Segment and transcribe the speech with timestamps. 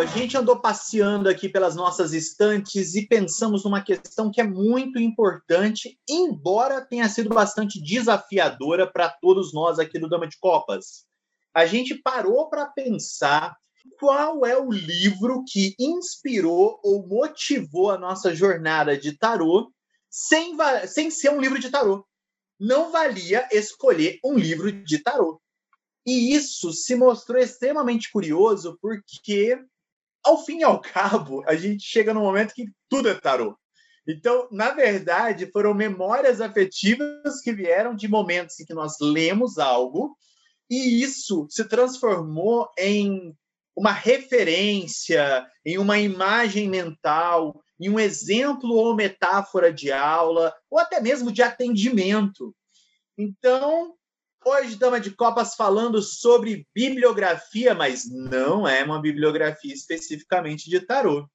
[0.00, 4.98] A gente andou passeando aqui pelas nossas estantes e pensamos numa questão que é muito
[4.98, 11.04] importante, embora tenha sido bastante desafiadora para todos nós aqui do Dama de Copas.
[11.52, 13.54] A gente parou para pensar
[13.98, 19.70] qual é o livro que inspirou ou motivou a nossa jornada de tarô
[20.08, 20.56] sem,
[20.88, 22.06] sem ser um livro de tarô.
[22.58, 25.42] Não valia escolher um livro de tarô.
[26.06, 29.58] E isso se mostrou extremamente curioso porque
[30.24, 33.56] ao fim e ao cabo, a gente chega no momento que tudo é tarô.
[34.06, 40.16] Então, na verdade, foram memórias afetivas que vieram de momentos em que nós lemos algo
[40.70, 43.36] e isso se transformou em
[43.76, 51.00] uma referência, em uma imagem mental, em um exemplo ou metáfora de aula, ou até
[51.00, 52.54] mesmo de atendimento.
[53.16, 53.94] Então,
[54.60, 61.26] Hoje, Dama de Copas falando sobre bibliografia, mas não é uma bibliografia especificamente de tarô.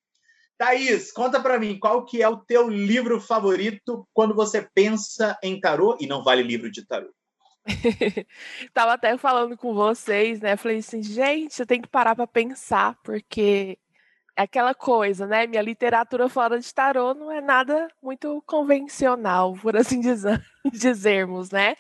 [0.59, 5.59] Thaís, conta para mim, qual que é o teu livro favorito quando você pensa em
[5.59, 7.11] tarô e não vale livro de tarô?
[8.75, 10.55] Tava até falando com vocês, né?
[10.55, 13.79] Falei assim, gente, eu tenho que parar para pensar, porque
[14.35, 15.47] aquela coisa, né?
[15.47, 21.75] Minha literatura fora de tarô não é nada muito convencional, por assim dizer, dizermos, né?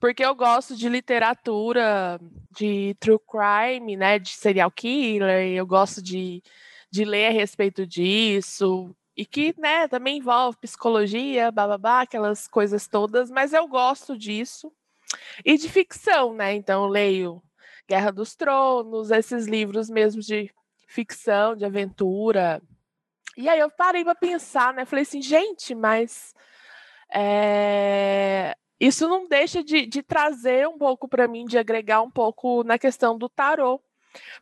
[0.00, 2.18] Porque eu gosto de literatura
[2.50, 4.18] de true crime, né?
[4.18, 6.42] De serial killer, eu gosto de,
[6.90, 13.30] de ler a respeito disso, e que, né, também envolve psicologia, bababá, aquelas coisas todas,
[13.30, 14.72] mas eu gosto disso.
[15.44, 16.54] E de ficção, né?
[16.54, 17.42] Então eu leio
[17.88, 20.50] Guerra dos Tronos, esses livros mesmo de
[20.92, 22.62] ficção, de aventura.
[23.36, 24.84] E aí eu parei para pensar, né?
[24.84, 26.34] Falei assim, gente, mas
[27.12, 32.62] é, isso não deixa de, de trazer um pouco para mim, de agregar um pouco
[32.62, 33.80] na questão do tarô.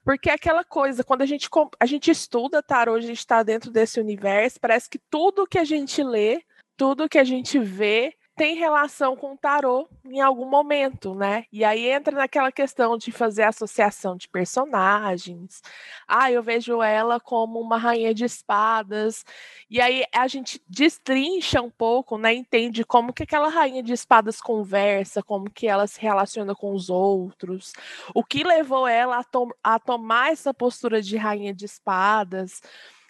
[0.05, 3.71] Porque é aquela coisa, quando a gente, a gente estuda tarô, a gente está dentro
[3.71, 6.43] desse universo, parece que tudo que a gente lê,
[6.77, 11.45] tudo que a gente vê, tem relação com o tarô em algum momento, né?
[11.53, 15.61] E aí entra naquela questão de fazer associação de personagens.
[16.09, 19.27] Ah, eu vejo ela como uma rainha de espadas.
[19.69, 22.33] E aí a gente destrincha um pouco, né?
[22.33, 26.89] Entende como que aquela rainha de espadas conversa, como que ela se relaciona com os
[26.89, 27.75] outros,
[28.15, 32.62] o que levou ela a, to a tomar essa postura de rainha de espadas.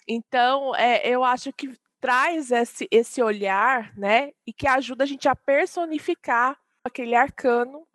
[0.09, 4.33] Então, é, eu acho que traz esse, esse olhar, né?
[4.47, 7.87] E que ajuda a gente a personificar aquele arcano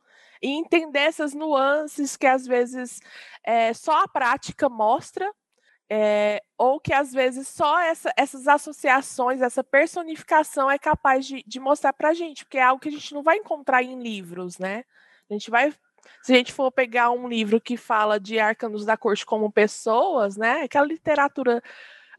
[0.42, 3.00] e entender essas nuances que às vezes
[3.44, 5.32] é, só a prática mostra,
[5.90, 11.60] é, ou que às vezes só essa, essas associações, essa personificação é capaz de, de
[11.60, 14.58] mostrar para a gente, porque é algo que a gente não vai encontrar em livros,
[14.58, 14.84] né?
[15.30, 15.74] A gente vai
[16.22, 20.38] se a gente for pegar um livro que fala de arcanos da corte como pessoas,
[20.38, 20.62] né?
[20.62, 21.62] Aquela literatura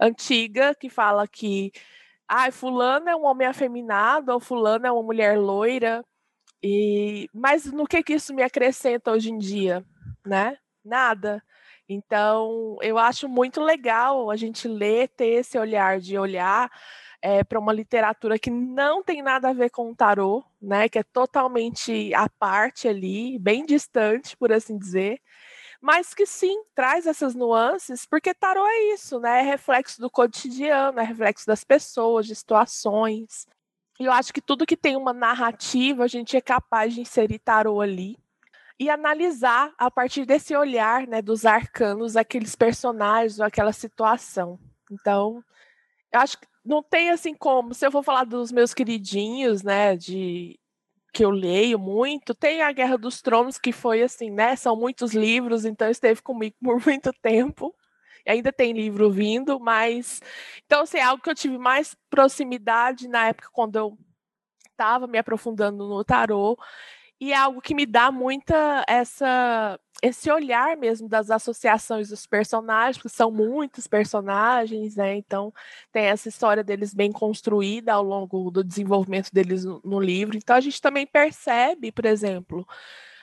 [0.01, 1.73] antiga que fala que
[2.29, 6.05] ah, fulano é um homem afeminado ou fulano é uma mulher loira.
[6.63, 9.85] E mas no que que isso me acrescenta hoje em dia,
[10.25, 10.59] né?
[10.85, 11.43] Nada.
[11.89, 16.71] Então, eu acho muito legal a gente ler, ter esse olhar de olhar
[17.23, 20.89] é, para uma literatura que não tem nada a ver com o tarô, né?
[20.89, 25.21] Que é totalmente à parte ali, bem distante, por assim dizer
[25.87, 29.39] mas que sim traz essas nuances, porque tarô é isso, né?
[29.39, 33.47] É reflexo do cotidiano, é reflexo das pessoas, de situações.
[34.01, 37.39] E eu acho que tudo que tem uma narrativa, a gente é capaz de inserir
[37.39, 38.19] tarô ali
[38.81, 44.59] e analisar a partir desse olhar, né, dos arcanos, aqueles personagens ou aquela situação.
[44.91, 45.41] Então,
[46.13, 49.97] eu acho que não tem assim como, se eu for falar dos meus queridinhos, né,
[49.97, 50.59] de
[51.17, 54.55] que eu leio muito, tem a Guerra dos Tronos, que foi assim, né?
[54.55, 57.75] São muitos livros, então esteve comigo por muito tempo.
[58.29, 60.21] Ainda tem livro vindo, mas.
[60.67, 63.99] Então, assim, é algo que eu tive mais proximidade na época quando eu
[64.71, 66.59] estava me aprofundando no tarô
[67.19, 72.99] e é algo que me dá muita essa esse olhar mesmo das associações dos personagens,
[72.99, 75.17] porque são muitos personagens, né?
[75.17, 75.53] Então
[75.93, 80.37] tem essa história deles bem construída ao longo do desenvolvimento deles no, no livro.
[80.37, 82.67] Então a gente também percebe, por exemplo,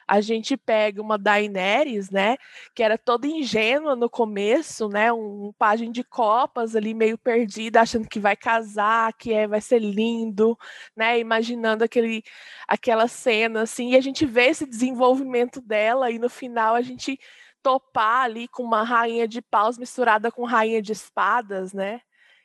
[0.07, 2.37] a gente pega uma Daenerys, né,
[2.75, 7.81] que era toda ingênua no começo, né, um, um pajem de copas ali meio perdida,
[7.81, 10.57] achando que vai casar, que é, vai ser lindo,
[10.95, 12.23] né, imaginando aquele,
[12.67, 17.19] aquela cena assim, e a gente vê esse desenvolvimento dela e no final a gente
[17.61, 22.01] topar ali com uma rainha de paus misturada com rainha de espadas, né?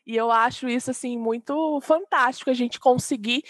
[0.06, 3.43] E eu acho isso assim muito fantástico a gente conseguir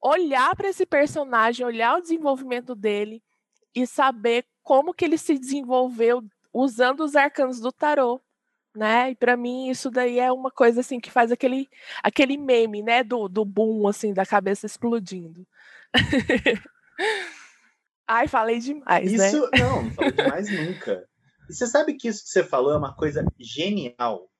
[0.00, 3.22] olhar para esse personagem, olhar o desenvolvimento dele
[3.76, 8.18] e saber como que ele se desenvolveu usando os arcanos do tarô,
[8.74, 9.10] né?
[9.10, 11.68] E para mim isso daí é uma coisa assim que faz aquele
[12.02, 15.46] aquele meme, né, do, do boom assim da cabeça explodindo.
[18.08, 19.28] Ai, falei demais, né?
[19.28, 19.58] isso, né?
[19.58, 21.06] Não, não falei demais nunca.
[21.50, 24.30] E você sabe que isso que você falou é uma coisa genial.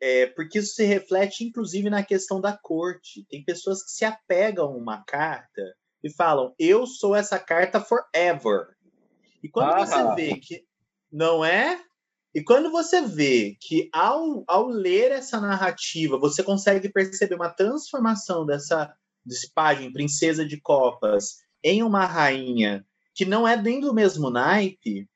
[0.00, 3.24] É, porque isso se reflete, inclusive, na questão da corte.
[3.28, 5.62] Tem pessoas que se apegam a uma carta
[6.02, 8.68] e falam, eu sou essa carta forever.
[9.42, 9.86] E quando ah.
[9.86, 10.64] você vê que
[11.10, 11.80] não é,
[12.34, 18.46] e quando você vê que ao, ao ler essa narrativa, você consegue perceber uma transformação
[18.46, 18.94] dessa
[19.24, 22.84] despagem princesa de copas em uma rainha
[23.14, 25.06] que não é nem do mesmo naipe,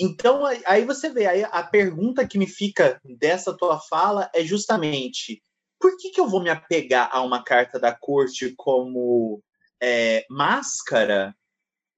[0.00, 5.42] então aí você vê, aí a pergunta que me fica dessa tua fala é justamente
[5.78, 9.42] por que, que eu vou me apegar a uma carta da corte como
[9.80, 11.34] é, máscara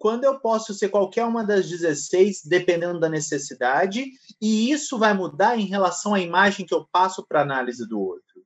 [0.02, 4.05] quando eu posso ser qualquer uma das 16, dependendo da necessidade,
[4.40, 8.43] e isso vai mudar em relação à imagem que eu passo para análise do outro?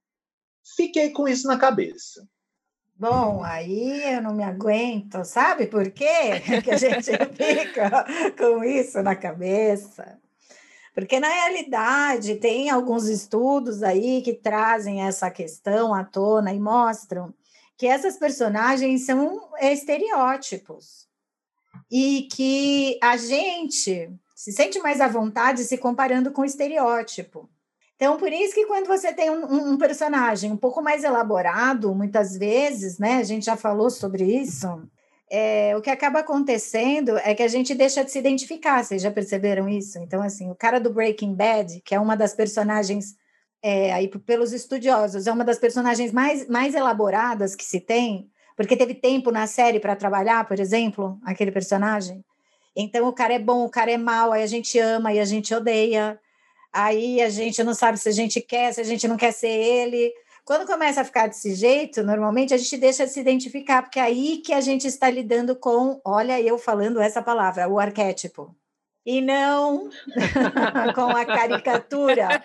[0.76, 2.28] Fiquei com isso na cabeça.
[2.94, 8.04] Bom, aí eu não me aguento, sabe por quê que a gente fica
[8.36, 10.18] com isso na cabeça?
[10.94, 17.32] Porque na realidade tem alguns estudos aí que trazem essa questão à tona e mostram
[17.76, 21.06] que essas personagens são estereótipos
[21.90, 27.48] e que a gente se sente mais à vontade se comparando com o estereótipo.
[27.96, 32.36] Então, por isso que quando você tem um, um, personagem um pouco mais elaborado, muitas
[32.36, 33.16] vezes, né?
[33.16, 34.68] A gente já falou sobre isso.
[35.30, 38.84] É, o que acaba acontecendo é que a gente deixa de se identificar.
[38.84, 39.98] Vocês já perceberam isso?
[39.98, 43.16] Então, assim, o cara do Breaking Bad, que é uma das personagens
[43.66, 48.76] é, aí pelos estudiosos, é uma das personagens mais, mais elaboradas que se tem, porque
[48.76, 52.24] teve tempo na série para trabalhar, por exemplo, aquele personagem.
[52.74, 55.24] Então, o cara é bom, o cara é mau, aí a gente ama e a
[55.24, 56.18] gente odeia
[56.76, 59.48] aí a gente não sabe se a gente quer, se a gente não quer ser
[59.48, 60.12] ele.
[60.44, 64.02] Quando começa a ficar desse jeito, normalmente a gente deixa de se identificar, porque é
[64.02, 68.54] aí que a gente está lidando com, olha, eu falando essa palavra, o arquétipo.
[69.06, 69.88] E não
[70.94, 72.42] com a caricatura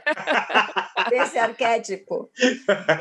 [1.10, 2.30] desse arquétipo.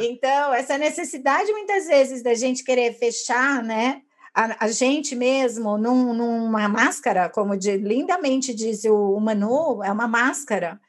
[0.01, 4.01] Então, essa necessidade, muitas vezes, da gente querer fechar, né?
[4.35, 9.93] A, a, gente mesmo num, numa máscara, como de, lindamente diz o, o Manu, é
[9.93, 10.81] uma máscara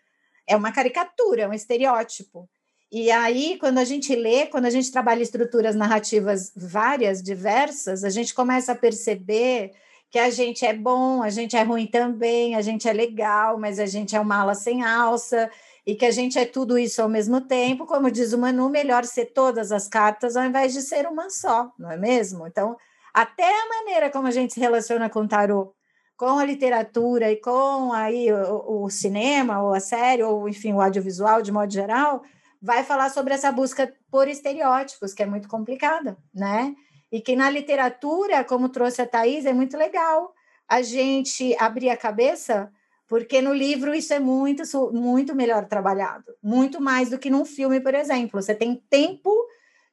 [0.52, 2.50] é uma caricatura, é um estereótipo.
[2.92, 8.10] E aí, quando a gente lê, quando a gente trabalha estruturas narrativas várias, diversas, a
[8.10, 9.72] gente começa a perceber
[10.12, 13.80] que a gente é bom, a gente é ruim também, a gente é legal, mas
[13.80, 15.50] a gente é uma ala sem alça,
[15.88, 17.86] e que a gente é tudo isso ao mesmo tempo.
[17.86, 21.72] Como diz o Manu, melhor ser todas as cartas ao invés de ser uma só,
[21.80, 22.46] não é mesmo?
[22.46, 22.76] Então,
[23.14, 25.74] até a maneira como a gente se relaciona com o tarô
[26.22, 30.80] com a literatura e com aí o, o, cinema, ou a série, ou enfim, o
[30.80, 32.22] audiovisual de modo geral,
[32.62, 36.76] vai falar sobre essa busca por estereótipos, que é muito complicada, né?
[37.12, 40.34] E que na literatura, como trouxe a Thais, é muito legal
[40.68, 42.72] a gente abrir a cabeça,
[43.06, 44.64] porque no livro isso é muito,
[44.94, 48.42] muito melhor trabalhado, muito mais do que num filme, por exemplo.
[48.42, 49.30] Você tem tempo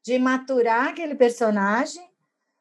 [0.04, 2.08] de maturar aquele personagem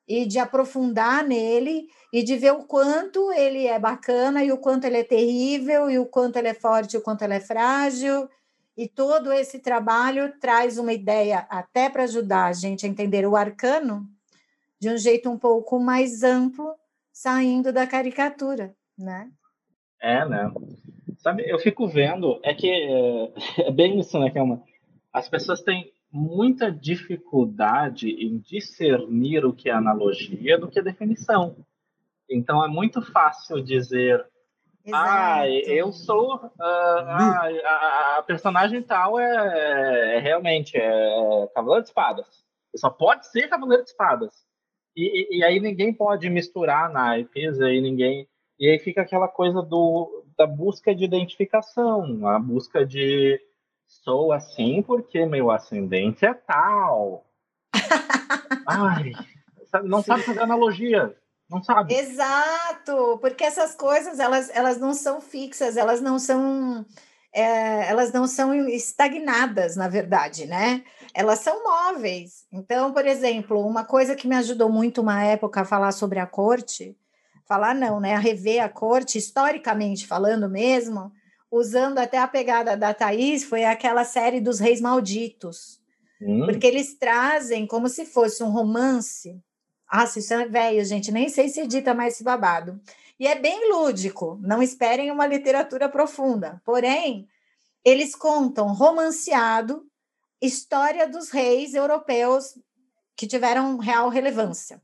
[0.08, 4.86] e de aprofundar nele e de ver o quanto ele é bacana e o quanto
[4.86, 8.28] ele é terrível e o quanto ele é forte e o quanto ele é frágil.
[8.76, 13.36] E todo esse trabalho traz uma ideia até para ajudar a gente a entender o
[13.36, 14.08] arcano
[14.80, 16.74] de um jeito um pouco mais amplo,
[17.12, 19.30] saindo da caricatura, né?
[20.02, 20.52] É, né?
[21.18, 23.34] Sabe, eu fico vendo, é que é,
[23.68, 24.64] é bem isso, né, Kelma?
[25.12, 31.56] As pessoas têm muita dificuldade em discernir o que é analogia do que definição.
[32.30, 34.26] Então é muito fácil dizer
[34.94, 41.90] ah, eu sou uh, a, a, a, personagem tal é, é realmente é Cavaleiro de
[41.90, 42.26] Espadas.
[42.76, 44.47] Só pode ser Cavaleiro de Espadas.
[44.98, 48.28] E, e, e, aí ninguém pode misturar naipes, aí ninguém
[48.60, 53.40] e aí fica aquela coisa do da busca de identificação, a busca de
[53.88, 57.26] Sou assim porque meu ascendente é tal.
[58.68, 59.12] Ai,
[59.84, 61.16] não sabe fazer analogia.
[61.50, 61.94] não sabe.
[61.94, 66.86] Exato, porque essas coisas elas, elas não são fixas, elas não são
[67.34, 70.84] é, elas não são estagnadas, na verdade, né?
[71.18, 72.46] Elas são móveis.
[72.52, 76.28] Então, por exemplo, uma coisa que me ajudou muito uma época a falar sobre a
[76.28, 76.96] corte,
[77.48, 78.14] falar não, né?
[78.14, 81.12] A rever a corte, historicamente falando mesmo,
[81.52, 85.80] usando até a pegada da Thaís, foi aquela série dos Reis Malditos.
[86.22, 86.46] Hum.
[86.46, 89.42] Porque eles trazem como se fosse um romance
[89.90, 92.80] ah, isso é velho, gente, nem sei se edita mais esse babado.
[93.18, 96.62] E é bem lúdico, não esperem uma literatura profunda.
[96.66, 97.28] Porém,
[97.86, 99.84] eles contam romanceado
[100.42, 102.58] história dos reis europeus
[103.16, 104.82] que tiveram real relevância.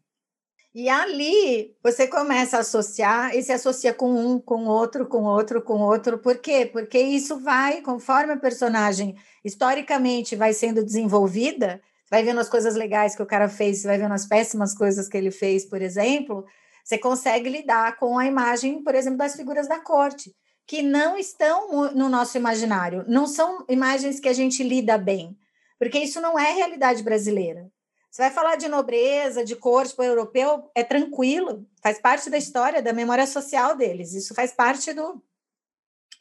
[0.76, 5.62] E ali você começa a associar e se associa com um, com outro, com outro,
[5.62, 6.18] com outro.
[6.18, 6.66] Por quê?
[6.66, 11.80] Porque isso vai, conforme a personagem historicamente vai sendo desenvolvida,
[12.10, 15.16] vai vendo as coisas legais que o cara fez, vai vendo as péssimas coisas que
[15.16, 16.44] ele fez, por exemplo,
[16.84, 20.34] você consegue lidar com a imagem, por exemplo, das figuras da corte,
[20.66, 25.38] que não estão no nosso imaginário, não são imagens que a gente lida bem,
[25.84, 27.70] porque isso não é realidade brasileira.
[28.10, 32.38] Você vai falar de nobreza, de corte para o europeu, é tranquilo, faz parte da
[32.38, 35.22] história, da memória social deles, isso faz parte do,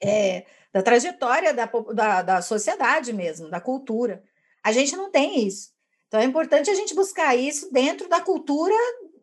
[0.03, 4.25] é, da trajetória da, da, da sociedade mesmo, da cultura.
[4.65, 5.71] A gente não tem isso.
[6.09, 8.75] Então é importante a gente buscar isso dentro da cultura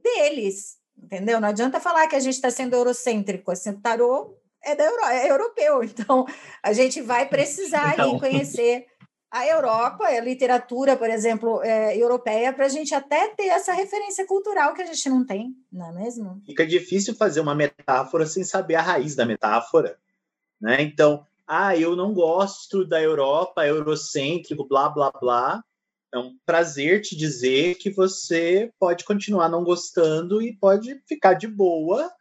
[0.01, 1.41] deles, entendeu?
[1.41, 5.03] Não adianta falar que a gente está sendo eurocêntrico, assim, o tarô é, da Euro,
[5.05, 6.25] é europeu, então
[6.63, 8.17] a gente vai precisar então...
[8.17, 8.87] conhecer
[9.31, 14.25] a Europa, a literatura, por exemplo, é, europeia, para a gente até ter essa referência
[14.25, 16.41] cultural que a gente não tem, não é mesmo?
[16.45, 19.99] Fica difícil fazer uma metáfora sem saber a raiz da metáfora,
[20.59, 20.81] né?
[20.81, 25.63] Então, ah, eu não gosto da Europa, eurocêntrico, blá, blá, blá,
[26.11, 31.47] é um prazer te dizer que você pode continuar não gostando e pode ficar de
[31.47, 32.11] boa,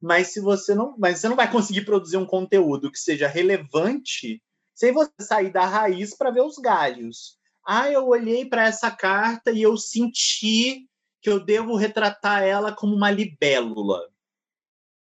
[0.00, 4.42] mas se você não, mas você não vai conseguir produzir um conteúdo que seja relevante
[4.78, 7.36] sem você sair da raiz para ver os galhos.
[7.66, 10.86] Ah, eu olhei para essa carta e eu senti
[11.20, 14.00] que eu devo retratar ela como uma libélula.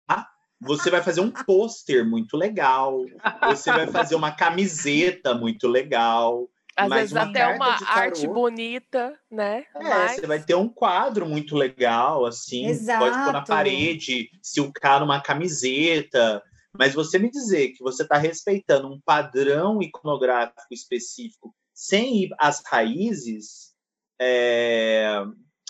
[0.08, 0.26] Ah,
[0.60, 3.06] você vai fazer um pôster muito legal,
[3.46, 9.64] você vai fazer uma camiseta muito legal, às vezes até uma arte bonita, né?
[9.76, 10.16] É, Mas...
[10.16, 13.04] você vai ter um quadro muito legal, assim, Exato.
[13.04, 16.42] pode pôr na parede, silcar numa camiseta.
[16.76, 22.62] Mas você me dizer que você está respeitando um padrão iconográfico específico sem ir às
[22.64, 23.72] raízes,
[24.20, 25.14] é...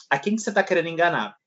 [0.08, 1.40] a quem que você está querendo enganar?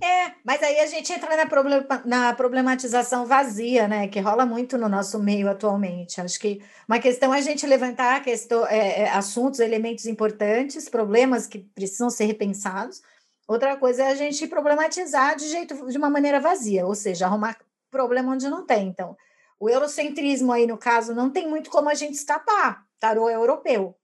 [0.00, 4.06] É, mas aí a gente entra na, problem na problematização vazia, né?
[4.06, 6.20] Que rola muito no nosso meio atualmente.
[6.20, 11.46] Acho que uma questão é a gente levantar questão, é, é, assuntos, elementos importantes, problemas
[11.46, 13.02] que precisam ser repensados.
[13.48, 17.56] Outra coisa é a gente problematizar de jeito de uma maneira vazia, ou seja, arrumar
[17.90, 18.88] problema onde não tem.
[18.88, 19.16] Então,
[19.58, 22.84] o eurocentrismo aí, no caso, não tem muito como a gente escapar.
[22.98, 23.96] Tarô é europeu.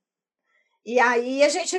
[0.84, 1.76] E aí a gente,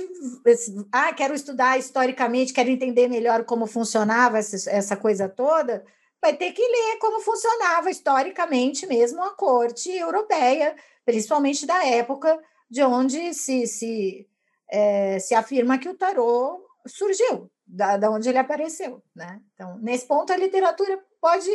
[0.91, 5.85] ah, quero estudar historicamente, quero entender melhor como funcionava essa, essa coisa toda,
[6.21, 12.37] vai ter que ler como funcionava historicamente mesmo a corte europeia, principalmente da época
[12.69, 14.27] de onde se, se,
[14.69, 19.01] é, se afirma que o tarô surgiu, da, da onde ele apareceu.
[19.15, 19.39] Né?
[19.53, 21.49] Então, nesse ponto, a literatura pode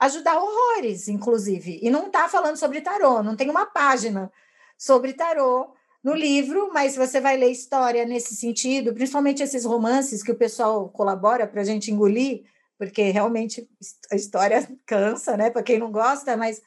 [0.00, 1.78] ajudar horrores, inclusive.
[1.82, 4.30] E não está falando sobre tarô, não tem uma página
[4.76, 10.30] sobre tarô no livro, mas você vai ler história nesse sentido, principalmente esses romances que
[10.30, 12.44] o pessoal colabora para a gente engolir,
[12.78, 13.68] porque realmente
[14.10, 15.50] a história cansa, né?
[15.50, 16.62] Para quem não gosta, mas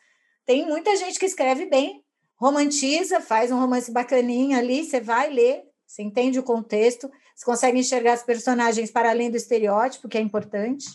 [0.46, 2.04] tem muita gente que escreve bem,
[2.36, 7.80] romantiza, faz um romance bacaninha ali, você vai ler, você entende o contexto, você consegue
[7.80, 10.88] enxergar os personagens para além do estereótipo, que é importante,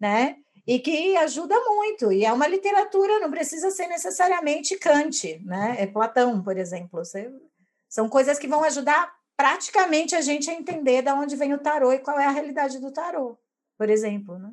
[0.00, 0.36] né?
[0.66, 2.10] E que ajuda muito.
[2.10, 5.76] E é uma literatura, não precisa ser necessariamente Kant, né?
[5.78, 7.04] É Platão, por exemplo.
[7.04, 7.30] Você
[7.88, 11.92] são coisas que vão ajudar praticamente a gente a entender de onde vem o tarô
[11.92, 13.38] e qual é a realidade do tarô,
[13.78, 14.38] por exemplo.
[14.38, 14.50] Né?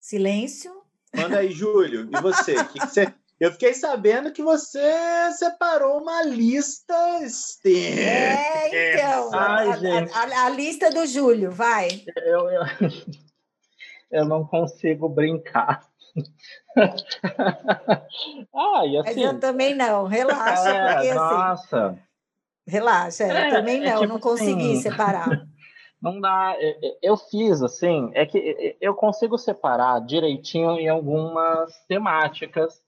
[0.00, 0.72] Silêncio.
[1.14, 2.08] Manda aí, Júlio.
[2.10, 2.54] E você?
[2.64, 3.14] que, que você...
[3.40, 8.00] Eu fiquei sabendo que você separou uma lista extensa.
[8.02, 9.30] É, então.
[9.32, 11.88] Ai, a, a, a, a, lista do Júlio, vai.
[12.16, 12.62] Eu, eu,
[14.10, 15.88] eu não consigo brincar.
[18.54, 20.68] ah, e assim, Mas eu também não, relaxa.
[20.68, 21.98] É, porque, assim, nossa.
[22.66, 25.28] Relaxa, é, também é não, é tipo não consegui assim, separar.
[26.02, 26.56] Não dá.
[27.02, 32.80] Eu fiz assim, é que eu consigo separar direitinho em algumas temáticas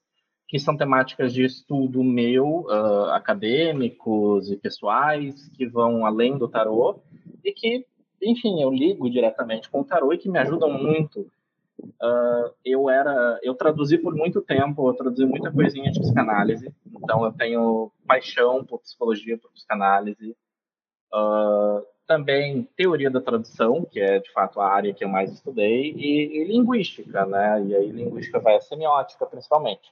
[0.47, 7.01] que são temáticas de estudo meu, uh, acadêmicos e pessoais, que vão além do tarô,
[7.43, 7.85] e que
[8.25, 11.29] enfim, eu ligo diretamente com o tarô e que me ajudam muito.
[11.81, 17.25] Uh, eu era, eu traduzi por muito tempo, eu traduzi muita coisinha de psicanálise, então
[17.25, 20.35] eu tenho paixão por psicologia, por psicanálise.
[21.13, 25.91] Uh, também teoria da tradução, que é de fato a área que eu mais estudei,
[25.91, 27.63] e, e linguística, né?
[27.65, 29.91] E aí linguística vai a semiótica principalmente.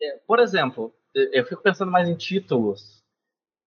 [0.00, 3.01] É, por exemplo, eu fico pensando mais em títulos.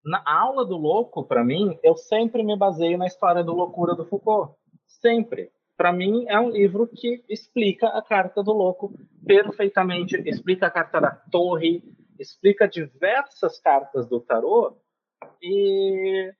[0.05, 4.05] Na aula do louco, para mim, eu sempre me baseio na história do loucura do
[4.05, 4.55] Foucault.
[4.85, 5.51] Sempre.
[5.75, 8.93] Para mim, é um livro que explica a carta do louco
[9.25, 11.83] perfeitamente, explica a carta da torre,
[12.19, 14.77] explica diversas cartas do tarô
[15.41, 16.31] e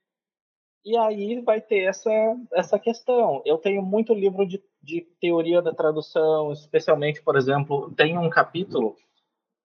[0.86, 2.12] e aí vai ter essa,
[2.54, 3.42] essa questão.
[3.44, 8.96] Eu tenho muito livro de, de teoria da tradução, especialmente, por exemplo, tem um capítulo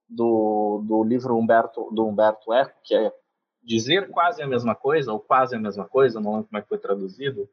[0.09, 3.13] do, do livro Humberto, do Humberto Eco, que é
[3.63, 6.69] Dizer Quase a Mesma Coisa, ou Quase a Mesma Coisa, não lembro como é que
[6.69, 7.49] foi traduzido,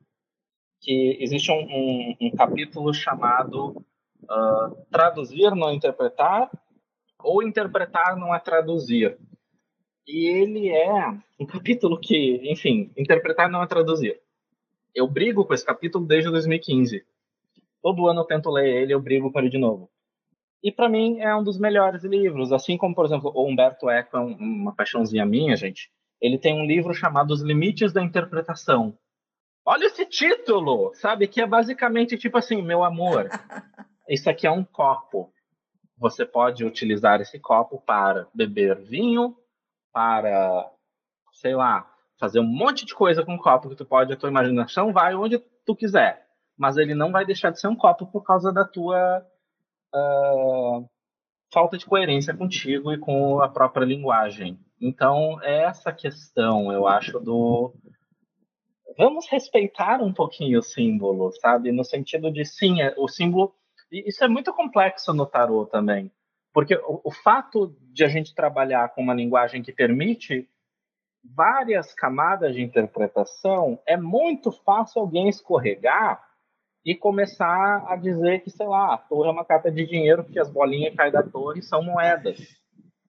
[0.79, 3.83] que existe um, um, um capítulo chamado
[4.23, 6.49] uh, Traduzir, não interpretar,
[7.19, 9.17] ou Interpretar não é traduzir
[10.07, 14.19] e ele é um capítulo que, enfim, interpretar não é traduzir.
[14.95, 17.05] Eu brigo com esse capítulo desde 2015.
[17.83, 19.89] Todo ano eu tento ler ele, eu brigo com ele de novo.
[20.63, 24.17] E para mim é um dos melhores livros, assim como, por exemplo, o Humberto Eco
[24.17, 25.91] é uma paixãozinha minha, gente.
[26.21, 28.97] Ele tem um livro chamado Os Limites da Interpretação.
[29.65, 31.27] Olha esse título, sabe?
[31.27, 33.29] Que é basicamente tipo assim, meu amor,
[34.07, 35.31] isso aqui é um copo.
[35.97, 39.35] Você pode utilizar esse copo para beber vinho,
[39.91, 40.71] para,
[41.33, 44.29] sei lá, fazer um monte de coisa com o copo que tu pode, a tua
[44.29, 46.25] imaginação vai onde tu quiser,
[46.57, 49.25] mas ele não vai deixar de ser um copo por causa da tua
[49.93, 50.89] uh,
[51.51, 54.59] falta de coerência contigo e com a própria linguagem.
[54.79, 57.73] Então, é essa questão, eu acho, do.
[58.97, 61.71] Vamos respeitar um pouquinho o símbolo, sabe?
[61.71, 63.53] No sentido de, sim, é, o símbolo.
[63.91, 66.11] Isso é muito complexo no tarô também.
[66.53, 70.47] Porque o, o fato de a gente trabalhar com uma linguagem que permite
[71.23, 76.23] várias camadas de interpretação, é muito fácil alguém escorregar
[76.85, 80.39] e começar a dizer que, sei lá, a torre é uma carta de dinheiro porque
[80.39, 82.39] as bolinhas que caem da torre são moedas,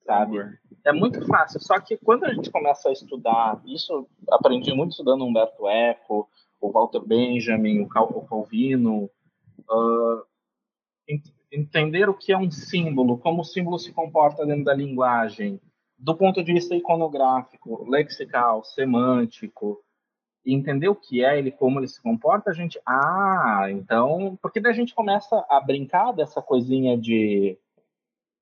[0.09, 0.39] sabe?
[0.83, 1.59] É muito fácil.
[1.59, 6.27] Só que quando a gente começa a estudar, isso aprendi muito estudando Humberto Eco,
[6.59, 9.07] o Walter Benjamin, o, Calvino,
[9.69, 10.23] uh,
[11.51, 15.61] entender o que é um símbolo, como o símbolo se comporta dentro da linguagem,
[15.97, 19.79] do ponto de vista iconográfico, lexical, semântico,
[20.43, 24.71] entender o que é ele, como ele se comporta, a gente, ah, então, porque daí
[24.71, 27.59] a gente começa a brincar dessa coisinha de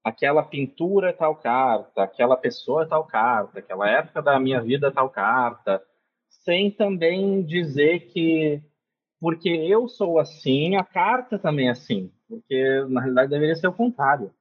[0.07, 5.81] aquela pintura tal carta, aquela pessoa tal carta, aquela época da minha vida tal carta,
[6.29, 8.61] sem também dizer que
[9.19, 13.73] porque eu sou assim, a carta também é assim porque na realidade deveria ser o
[13.73, 14.33] contrário.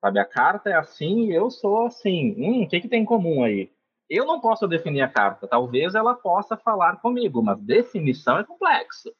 [0.00, 2.34] Sabe, a carta é assim e eu sou assim.
[2.36, 3.72] Hum, o que, que tem em comum aí?
[4.08, 5.48] Eu não posso definir a carta.
[5.48, 9.10] Talvez ela possa falar comigo, mas definição é complexo.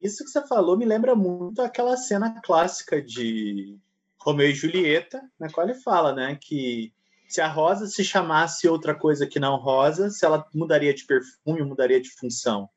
[0.00, 3.78] Isso que você falou me lembra muito aquela cena clássica de
[4.24, 6.92] Romeu e Julieta, na qual ele fala, né, que
[7.28, 11.62] se a rosa se chamasse outra coisa que não rosa, se ela mudaria de perfume,
[11.62, 12.68] mudaria de função.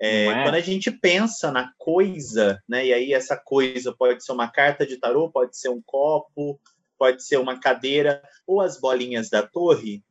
[0.00, 0.42] É, é?
[0.42, 4.86] Quando a gente pensa na coisa, né, e aí essa coisa pode ser uma carta
[4.86, 6.60] de tarô, pode ser um copo,
[6.98, 10.02] pode ser uma cadeira ou as bolinhas da torre,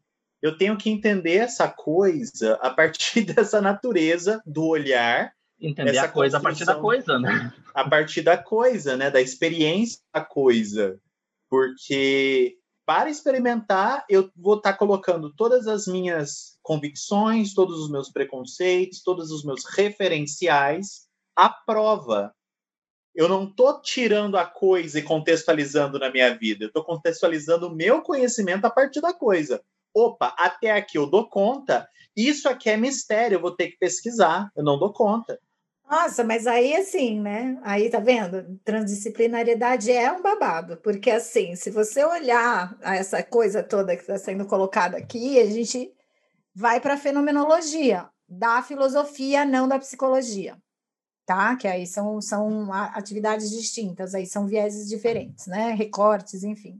[0.41, 5.33] eu tenho que entender essa coisa a partir dessa natureza do olhar.
[5.61, 7.53] Entender a coisa a partir da coisa, né?
[7.73, 9.11] A partir da coisa, né?
[9.11, 10.99] Da experiência da coisa.
[11.49, 18.09] Porque para experimentar, eu vou estar tá colocando todas as minhas convicções, todos os meus
[18.11, 22.33] preconceitos, todos os meus referenciais à prova.
[23.13, 27.75] Eu não estou tirando a coisa e contextualizando na minha vida, eu estou contextualizando o
[27.75, 29.61] meu conhecimento a partir da coisa.
[29.93, 34.51] Opa, até aqui eu dou conta, isso aqui é mistério, eu vou ter que pesquisar,
[34.55, 35.39] eu não dou conta.
[35.89, 37.59] Nossa, mas aí assim, né?
[37.63, 38.59] Aí tá vendo?
[38.63, 44.45] Transdisciplinariedade é um babado, porque assim, se você olhar essa coisa toda que está sendo
[44.45, 45.91] colocada aqui, a gente
[46.53, 50.55] vai para a fenomenologia da filosofia, não da psicologia,
[51.25, 51.55] tá?
[51.55, 55.71] Que aí são, são atividades distintas, aí são vieses diferentes, né?
[55.71, 56.79] Recortes, enfim.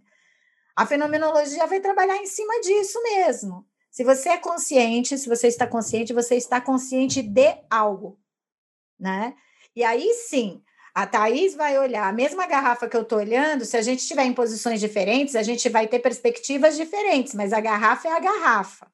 [0.76, 3.66] A fenomenologia vai trabalhar em cima disso mesmo.
[3.90, 8.20] Se você é consciente, se você está consciente, você está consciente de algo
[9.00, 9.34] né?
[9.76, 10.62] E aí sim,
[10.94, 14.26] a Thaís vai olhar a mesma garrafa que eu estou olhando, se a gente estiver
[14.26, 18.88] em posições diferentes, a gente vai ter perspectivas diferentes, mas a garrafa é a garrafa.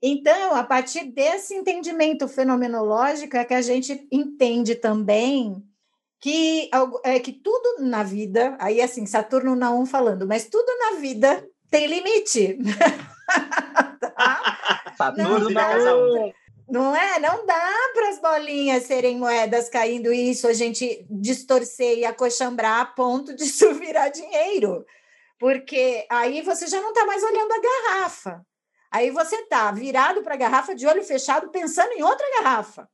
[0.00, 5.60] Então, a partir desse entendimento fenomenológico é que a gente entende também
[6.20, 6.70] que,
[7.04, 11.86] é, que tudo na vida, aí assim, Saturno não falando, mas tudo na vida tem
[11.86, 12.58] limite.
[14.00, 14.92] tá?
[14.96, 16.32] Saturno não,
[16.68, 17.18] não é?
[17.18, 22.80] Não dá para as bolinhas serem moedas caindo e isso a gente distorcer e acochambrar
[22.80, 24.84] a ponto de isso virar dinheiro.
[25.38, 28.44] Porque aí você já não está mais olhando a garrafa.
[28.90, 32.88] Aí você está virado para a garrafa de olho fechado, pensando em outra garrafa.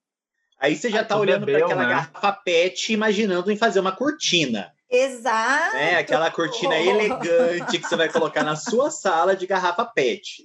[0.59, 1.89] Aí você já está olhando para aquela né?
[1.89, 4.73] garrafa PET, imaginando em fazer uma cortina.
[4.91, 5.77] Exato.
[5.77, 10.43] É, aquela cortina elegante que você vai colocar na sua sala de garrafa PET.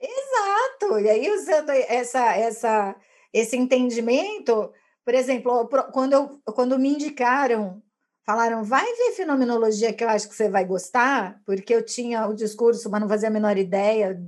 [0.00, 0.98] Exato.
[0.98, 2.96] E aí, usando essa, essa,
[3.32, 4.72] esse entendimento,
[5.04, 7.82] por exemplo, quando, eu, quando me indicaram,
[8.24, 12.34] falaram, vai ver fenomenologia que eu acho que você vai gostar, porque eu tinha o
[12.34, 14.18] discurso, mas não fazia a menor ideia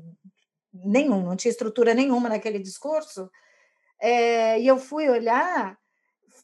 [0.73, 3.31] nenhum, não tinha estrutura nenhuma naquele discurso.
[4.01, 5.79] É, e eu fui olhar.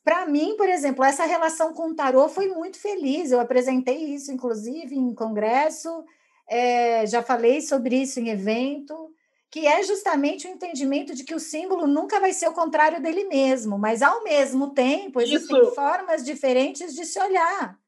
[0.04, 3.30] Para mim, por exemplo, essa relação com o tarô foi muito feliz.
[3.30, 6.04] Eu apresentei isso, inclusive, em congresso,
[6.48, 9.12] é, já falei sobre isso em evento,
[9.50, 13.24] que é justamente o entendimento de que o símbolo nunca vai ser o contrário dele
[13.24, 15.74] mesmo, mas ao mesmo tempo existem isso.
[15.74, 17.78] formas diferentes de se olhar.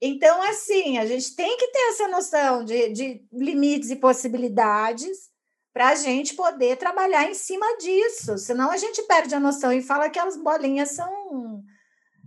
[0.00, 5.30] Então, assim, a gente tem que ter essa noção de, de limites e possibilidades
[5.72, 8.38] para a gente poder trabalhar em cima disso.
[8.38, 11.62] Senão a gente perde a noção e fala que as bolinhas são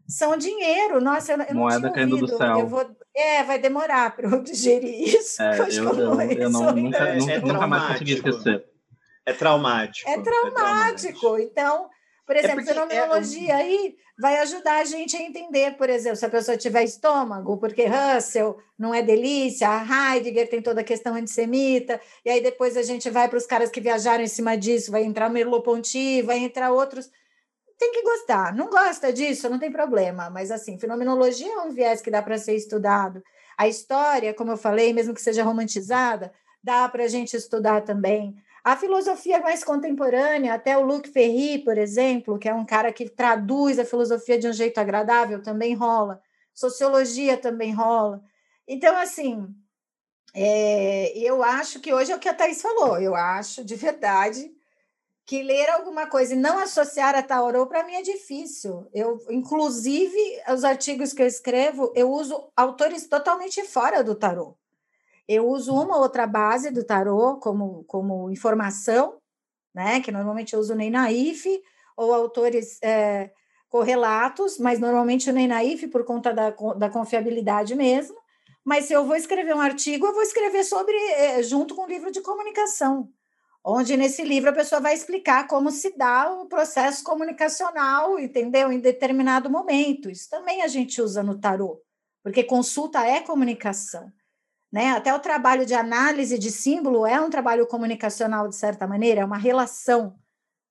[0.07, 1.01] são dinheiro.
[1.01, 2.59] Nossa, eu, eu Moeda não tinha caindo do céu.
[2.59, 5.41] Eu vou, é, vai demorar para eu digerir isso.
[5.41, 8.65] É, eu, eu, eu, não, nunca, é, nunca, é nunca mais consegui esquecer.
[9.25, 10.09] É traumático.
[10.09, 10.47] É traumático.
[10.47, 11.39] É traumático.
[11.39, 11.89] Então,
[12.25, 13.55] por é exemplo, é fenomenologia é...
[13.55, 17.85] aí vai ajudar a gente a entender, por exemplo, se a pessoa tiver estômago, porque
[17.85, 22.83] Russell não é delícia, a Heidegger tem toda a questão antissemita, e aí depois a
[22.83, 26.71] gente vai para os caras que viajaram em cima disso, vai entrar Merleau-Ponty, vai entrar
[26.71, 27.09] outros.
[27.77, 28.53] Tem que gostar.
[28.53, 32.37] Não gosta disso, não tem problema, mas assim, fenomenologia é um viés que dá para
[32.37, 33.23] ser estudado.
[33.57, 36.31] A história, como eu falei, mesmo que seja romantizada,
[36.63, 38.35] dá para a gente estudar também.
[38.63, 43.09] A filosofia mais contemporânea, até o Luc Ferry, por exemplo, que é um cara que
[43.09, 46.21] traduz a filosofia de um jeito agradável, também rola.
[46.53, 48.23] Sociologia também rola.
[48.65, 49.53] Então, assim,
[50.33, 52.97] é, eu acho que hoje é o que a Thais falou.
[52.99, 54.49] Eu acho, de verdade,
[55.25, 58.87] que ler alguma coisa e não associar a tarô, para mim, é difícil.
[58.93, 60.17] Eu, inclusive,
[60.51, 64.57] os artigos que eu escrevo, eu uso autores totalmente fora do tarô.
[65.27, 69.17] Eu uso uma outra base do tarô como, como informação,
[69.73, 70.01] né?
[70.01, 71.63] Que normalmente eu uso o Ney Naif
[71.95, 73.31] ou autores é,
[73.69, 78.17] correlatos, mas normalmente o Ney Naif por conta da, da confiabilidade mesmo.
[78.63, 81.87] Mas se eu vou escrever um artigo, eu vou escrever sobre é, junto com o
[81.87, 83.09] livro de comunicação,
[83.63, 88.71] onde nesse livro a pessoa vai explicar como se dá o processo comunicacional, entendeu?
[88.71, 90.09] Em determinado momento.
[90.09, 91.81] Isso também a gente usa no tarô,
[92.21, 94.11] porque consulta é comunicação.
[94.71, 94.89] Né?
[94.89, 99.25] Até o trabalho de análise de símbolo é um trabalho comunicacional, de certa maneira, é
[99.25, 100.17] uma relação,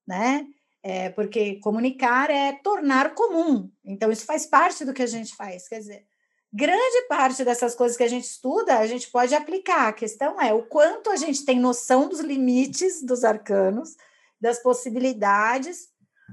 [0.05, 0.45] né?
[0.85, 3.71] É, porque comunicar é tornar comum.
[3.85, 5.69] Então, isso faz parte do que a gente faz.
[5.69, 6.05] Quer dizer,
[6.53, 9.87] grande parte dessas coisas que a gente estuda, a gente pode aplicar.
[9.87, 13.95] A questão é o quanto a gente tem noção dos limites dos arcanos,
[14.39, 15.87] das possibilidades,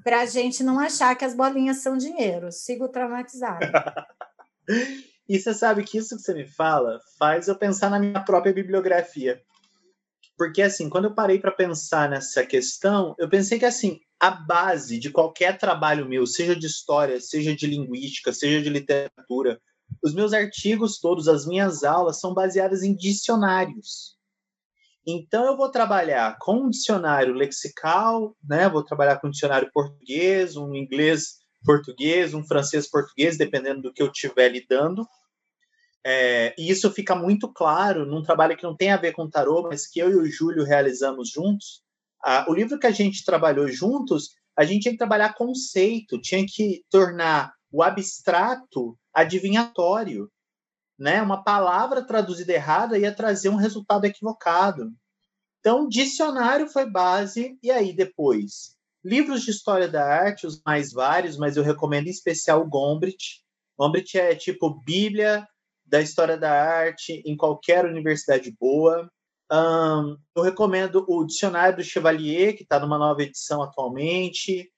[0.04, 2.52] para a gente não achar que as bolinhas são dinheiro.
[2.52, 3.66] Sigo traumatizado.
[5.28, 8.52] E você sabe que isso que você me fala faz eu pensar na minha própria
[8.52, 9.40] bibliografia.
[10.36, 14.98] Porque, assim, quando eu parei para pensar nessa questão, eu pensei que, assim, a base
[14.98, 19.60] de qualquer trabalho meu, seja de história, seja de linguística, seja de literatura,
[20.02, 24.16] os meus artigos todos, as minhas aulas, são baseadas em dicionários.
[25.06, 28.68] Então, eu vou trabalhar com um dicionário lexical, né?
[28.68, 34.02] vou trabalhar com um dicionário português, um inglês português, um francês português, dependendo do que
[34.02, 35.06] eu estiver lidando.
[36.04, 39.62] É, e isso fica muito claro num trabalho que não tem a ver com tarô,
[39.62, 41.82] mas que eu e o Júlio realizamos juntos.
[42.24, 46.44] Ah, o livro que a gente trabalhou juntos, a gente tinha que trabalhar conceito, tinha
[46.46, 50.30] que tornar o abstrato adivinhatório.
[50.98, 51.22] Né?
[51.22, 54.92] Uma palavra traduzida errada ia trazer um resultado equivocado.
[55.60, 58.76] Então, dicionário foi base, e aí depois?
[59.04, 63.42] Livros de história da arte, os mais vários, mas eu recomendo em especial o Gombrich.
[63.78, 65.46] Gombrich é tipo Bíblia
[65.86, 69.10] da história da arte em qualquer universidade boa.
[69.52, 74.70] Um, eu recomendo o Dicionário do Chevalier, que está numa nova edição atualmente.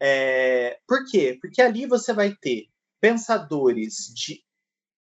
[0.00, 1.36] É, por quê?
[1.40, 2.66] Porque ali você vai ter
[3.00, 4.40] pensadores de,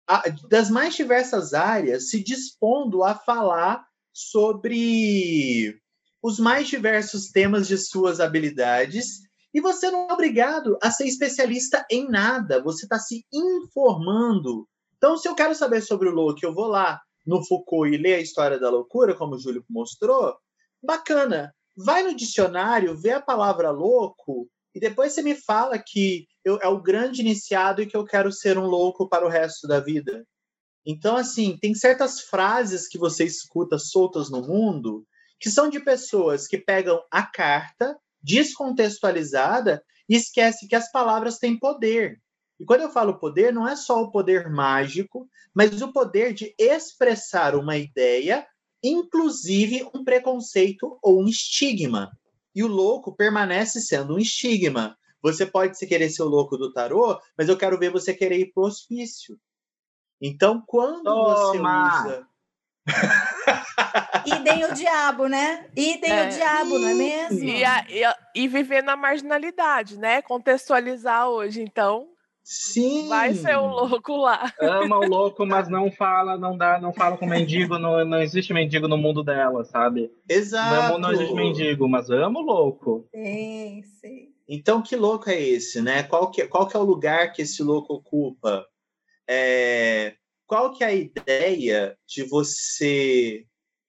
[0.08, 5.80] a, das mais diversas áreas se dispondo a falar sobre
[6.22, 9.22] os mais diversos temas de suas habilidades
[9.54, 14.68] e você não é obrigado a ser especialista em nada, você está se informando.
[14.98, 18.16] Então, se eu quero saber sobre o Loki, eu vou lá no Foucault e ler
[18.16, 20.38] a história da loucura, como o Júlio mostrou,
[20.82, 21.54] bacana.
[21.76, 26.68] Vai no dicionário, vê a palavra louco e depois você me fala que eu, é
[26.68, 30.26] o grande iniciado e que eu quero ser um louco para o resto da vida.
[30.86, 35.06] Então, assim, tem certas frases que você escuta soltas no mundo
[35.40, 41.58] que são de pessoas que pegam a carta descontextualizada e esquece que as palavras têm
[41.58, 42.22] poder.
[42.60, 46.54] E quando eu falo poder, não é só o poder mágico, mas o poder de
[46.60, 48.46] expressar uma ideia,
[48.84, 52.12] inclusive um preconceito ou um estigma.
[52.54, 54.98] E o louco permanece sendo um estigma.
[55.22, 58.40] Você pode se querer ser o louco do tarô, mas eu quero ver você querer
[58.40, 59.38] ir para o hospício.
[60.20, 61.36] Então, quando Toma.
[61.36, 62.28] você usa.
[64.26, 65.70] Idem o diabo, né?
[65.76, 66.28] Idem é.
[66.28, 67.44] o diabo, não é mesmo?
[67.44, 70.22] E, a, e, a, e, viver na marginalidade, né?
[70.22, 72.11] Contextualizar hoje, então.
[72.52, 73.08] Sim.
[73.08, 74.54] Vai ser o louco lá.
[74.60, 78.52] Ama o louco, mas não fala, não dá, não fala com mendigo, não, não existe
[78.52, 80.12] mendigo no mundo dela, sabe?
[80.28, 80.92] Exato.
[80.92, 83.08] Não, não existe mendigo, mas ama o louco.
[83.16, 84.34] Sim, sim.
[84.50, 86.04] Então, que louco é esse, né?
[86.04, 88.68] Qual que, qual que é o lugar que esse louco ocupa?
[89.30, 93.46] É, qual que é a ideia de você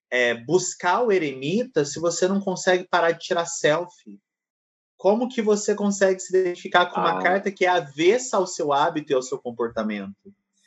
[0.09, 4.21] é, buscar o eremita se você não consegue parar de tirar selfie?
[5.03, 7.21] Como que você consegue se identificar com uma ah.
[7.21, 10.15] carta que é avessa ao seu hábito e ao seu comportamento?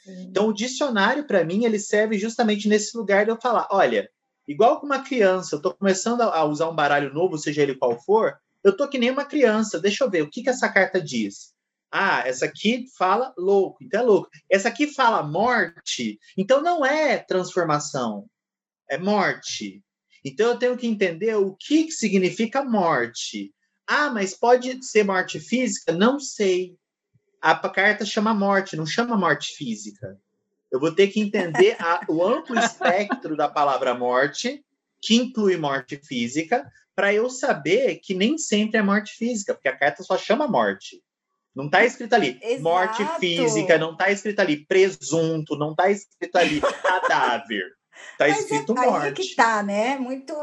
[0.04, 0.24] Sim.
[0.24, 4.10] Então, o dicionário, para mim, ele serve justamente nesse lugar de eu falar: olha,
[4.46, 7.98] igual com uma criança, eu estou começando a usar um baralho novo, seja ele qual
[7.98, 11.02] for, eu tô que nem uma criança, deixa eu ver o que, que essa carta
[11.02, 11.54] diz.
[11.90, 14.30] Ah, essa aqui fala louco, então é louco.
[14.52, 18.26] Essa aqui fala morte, então não é transformação,
[18.90, 19.82] é morte.
[20.26, 23.55] Então eu tenho que entender o que, que significa morte.
[23.88, 25.92] Ah, mas pode ser morte física?
[25.92, 26.76] Não sei.
[27.42, 30.20] A carta chama morte, não chama morte física.
[30.72, 34.66] Eu vou ter que entender a, o amplo espectro da palavra morte,
[35.02, 39.78] que inclui morte física, para eu saber que nem sempre é morte física, porque a
[39.78, 41.04] carta só chama morte.
[41.56, 42.64] Não está escrito ali Exato.
[42.64, 47.72] morte física, não está escrito ali presunto, não está escrito ali cadáver.
[48.12, 49.08] Está escrito é, morte.
[49.08, 49.98] Aí que tá, né?
[49.98, 50.34] Muito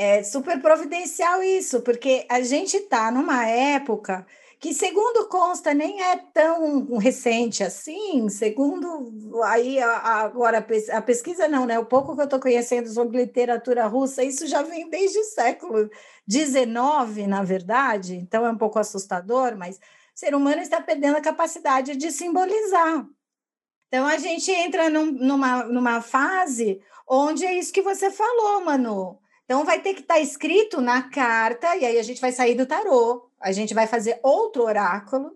[0.00, 4.26] é, super providencial isso, porque a gente está numa época
[4.58, 9.12] que, segundo consta, nem é tão recente assim, segundo
[9.44, 11.78] aí a, a, agora a pesquisa não, né?
[11.78, 15.90] O pouco que eu estou conhecendo sobre literatura russa, isso já vem desde o século
[16.30, 19.78] XIX, na verdade, então é um pouco assustador, mas
[20.14, 23.06] ser humano está perdendo a capacidade de simbolizar.
[23.88, 29.20] Então, a gente entra num, numa, numa fase onde é isso que você falou, Manu.
[29.50, 32.54] Então, vai ter que estar tá escrito na carta, e aí a gente vai sair
[32.54, 35.32] do tarô, a gente vai fazer outro oráculo,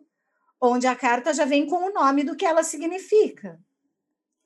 [0.61, 3.59] onde a carta já vem com o nome do que ela significa.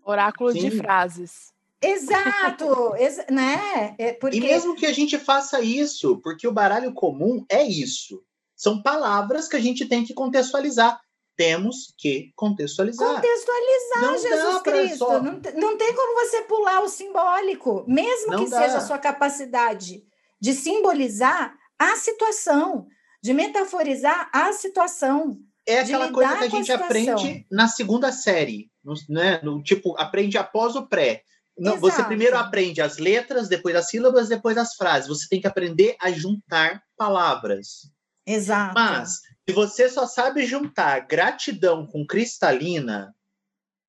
[0.03, 0.61] Oráculo Sim.
[0.61, 1.53] de frases.
[1.83, 3.95] Exato, ex né?
[3.99, 4.39] É porque...
[4.39, 8.25] E mesmo que a gente faça isso, porque o baralho comum é isso.
[8.57, 10.99] São palavras que a gente tem que contextualizar.
[11.39, 13.15] Temos que contextualizar.
[13.15, 14.99] Contextualizar, não Jesus Cristo.
[14.99, 15.23] Só...
[15.23, 18.63] Não, não tem como você pular o simbólico, mesmo não que dá.
[18.63, 20.03] seja a sua capacidade
[20.41, 22.89] de simbolizar a situação,
[23.23, 25.39] de metaforizar a situação.
[25.65, 29.41] É aquela coisa que a gente a aprende na segunda série, no, né?
[29.41, 31.23] No, tipo, aprende após o pré.
[31.57, 35.09] Não, você primeiro aprende as letras, depois as sílabas, depois as frases.
[35.09, 37.93] Você tem que aprender a juntar palavras.
[38.27, 38.75] Exato.
[38.75, 43.15] Mas, se você só sabe juntar gratidão com cristalina,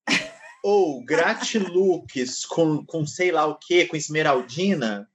[0.64, 5.10] ou gratilux com, com sei lá o que, com esmeraldina,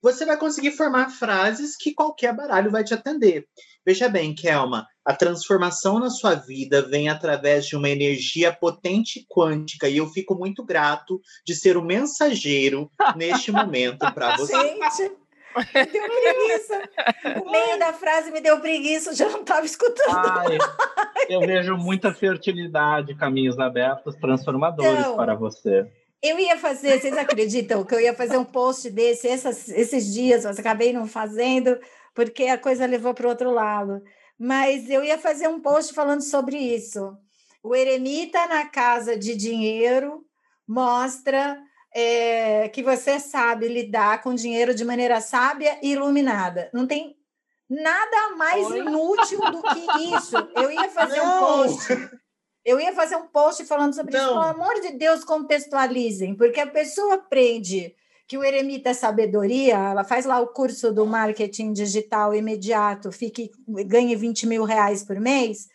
[0.00, 3.46] você vai conseguir formar frases que qualquer baralho vai te atender.
[3.84, 9.90] Veja bem, Kelma, a transformação na sua vida vem através de uma energia potente quântica
[9.90, 14.54] e eu fico muito grato de ser o mensageiro neste momento para você.
[14.54, 15.12] Gente,
[15.56, 16.90] me deu preguiça.
[17.42, 20.16] O meio da frase me deu preguiça, já não estava escutando.
[20.16, 20.58] Ai,
[21.28, 25.86] eu vejo muita fertilidade, caminhos abertos, transformadores então, para você.
[26.22, 30.44] Eu ia fazer, vocês acreditam que eu ia fazer um post desse essas, esses dias,
[30.44, 31.78] mas acabei não fazendo,
[32.14, 34.02] porque a coisa levou para o outro lado.
[34.38, 37.16] Mas eu ia fazer um post falando sobre isso.
[37.62, 40.24] O eremita na casa de dinheiro
[40.66, 41.58] mostra
[41.94, 46.70] é, que você sabe lidar com dinheiro de maneira sábia e iluminada.
[46.72, 47.16] Não tem
[47.68, 48.78] nada mais Oi?
[48.80, 50.36] inútil do que isso.
[50.56, 51.36] Eu ia fazer Não.
[51.36, 52.10] um post.
[52.64, 54.20] Eu ia fazer um post falando sobre Não.
[54.20, 54.28] isso.
[54.28, 57.94] Pelo amor de Deus, contextualizem, porque a pessoa aprende
[58.28, 63.50] que o Eremita é Sabedoria, ela faz lá o curso do marketing digital imediato, fique,
[63.66, 65.68] ganhe 20 mil reais por mês,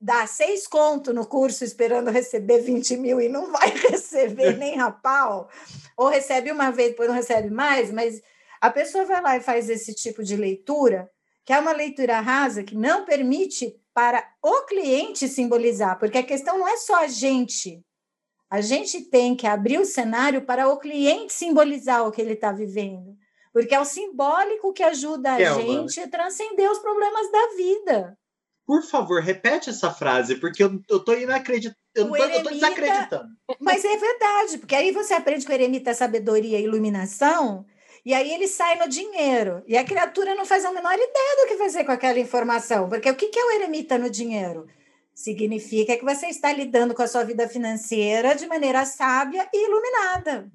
[0.00, 5.48] dá seis conto no curso esperando receber 20 mil e não vai receber nem rapau,
[5.96, 8.20] ou recebe uma vez, depois não recebe mais, mas
[8.60, 11.10] a pessoa vai lá e faz esse tipo de leitura,
[11.44, 16.58] que é uma leitura rasa que não permite para o cliente simbolizar, porque a questão
[16.58, 17.82] não é só a gente
[18.48, 22.52] a gente tem que abrir o cenário para o cliente simbolizar o que ele está
[22.52, 23.16] vivendo,
[23.52, 28.18] porque é o simbólico que ajuda a gente a transcender os problemas da vida.
[28.66, 31.76] Por favor, repete essa frase, porque eu, eu tô inacreditando.
[31.94, 33.28] Eu, tô, eremita, eu tô desacreditando.
[33.60, 37.64] Mas é verdade, porque aí você aprende com o eremita sabedoria e iluminação,
[38.04, 39.62] e aí ele sai no dinheiro.
[39.66, 42.88] E a criatura não faz a menor ideia do que fazer com aquela informação.
[42.88, 44.66] Porque o que é o eremita no dinheiro?
[45.14, 50.50] Significa que você está lidando com a sua vida financeira de maneira sábia e iluminada.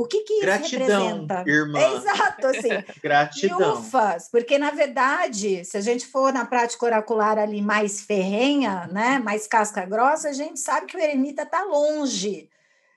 [0.00, 1.44] O que, que isso Gratidão, representa?
[1.46, 1.78] Irmã.
[1.78, 2.70] Exato, assim.
[3.04, 3.74] Gratidão.
[3.74, 9.18] Ufas, porque, na verdade, se a gente for na prática oracular ali mais ferrenha, né,
[9.18, 12.48] mais casca grossa, a gente sabe que o eremita está longe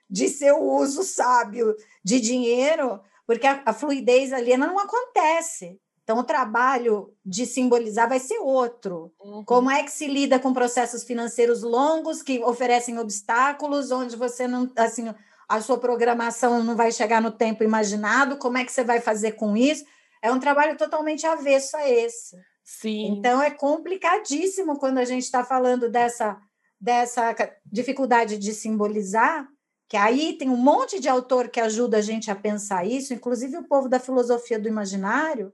[0.08, 5.78] de ser o uso sábio de dinheiro, porque a, a fluidez ali não acontece.
[6.04, 9.12] Então, o trabalho de simbolizar vai ser outro.
[9.20, 9.44] Uhum.
[9.44, 14.72] Como é que se lida com processos financeiros longos que oferecem obstáculos, onde você não,
[14.74, 15.14] assim,
[15.48, 18.36] a sua programação não vai chegar no tempo imaginado?
[18.38, 19.84] Como é que você vai fazer com isso?
[20.22, 22.36] É um trabalho totalmente avesso a esse.
[22.62, 23.08] Sim.
[23.08, 26.38] Então, é complicadíssimo quando a gente está falando dessa,
[26.80, 27.34] dessa
[27.66, 29.46] dificuldade de simbolizar,
[29.88, 33.58] que aí tem um monte de autor que ajuda a gente a pensar isso, inclusive
[33.58, 35.52] o povo da filosofia do imaginário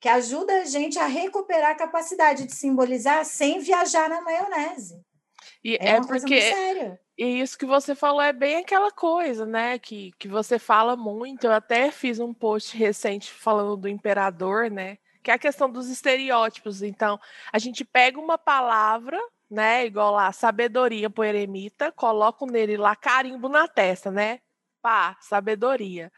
[0.00, 5.00] que ajuda a gente a recuperar a capacidade de simbolizar sem viajar na maionese.
[5.64, 6.40] E é, é porque
[7.18, 9.78] e isso que você falou é bem aquela coisa, né?
[9.78, 11.46] Que, que você fala muito.
[11.46, 14.98] Eu até fiz um post recente falando do imperador, né?
[15.22, 16.82] Que é a questão dos estereótipos.
[16.82, 17.18] Então,
[17.50, 19.18] a gente pega uma palavra,
[19.50, 19.86] né?
[19.86, 24.40] Igual lá, sabedoria pro eremita, coloco nele lá carimbo na testa, né?
[24.82, 26.12] Pá, sabedoria.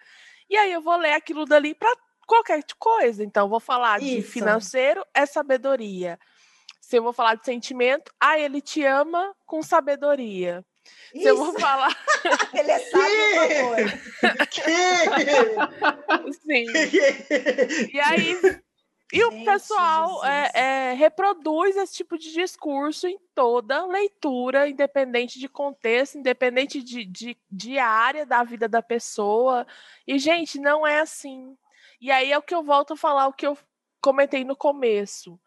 [0.51, 1.95] E aí eu vou ler aquilo dali para
[2.27, 3.23] qualquer coisa.
[3.23, 4.17] Então, vou falar Isso.
[4.17, 6.19] de financeiro, é sabedoria.
[6.81, 10.65] Se eu vou falar de sentimento, ah, ele te ama com sabedoria.
[11.15, 11.23] Isso.
[11.23, 11.97] Se eu vou falar.
[12.55, 14.61] ele é sábio, que?
[16.45, 16.67] Sim.
[17.93, 18.39] e aí
[19.11, 25.39] e Gente, o pessoal é, é, reproduz esse tipo de discurso em toda leitura, independente
[25.39, 29.67] de contexto, independente de, de, de área da vida da pessoa.
[30.07, 31.57] E, gente, não é assim.
[31.99, 33.57] E aí é o que eu volto a falar, o que eu
[33.99, 35.41] comentei no começo.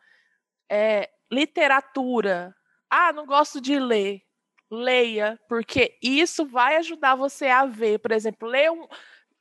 [0.68, 2.56] É, literatura.
[2.90, 4.24] Ah, não gosto de ler.
[4.72, 8.00] Leia, porque isso vai ajudar você a ver.
[8.00, 8.88] Por exemplo, ler um.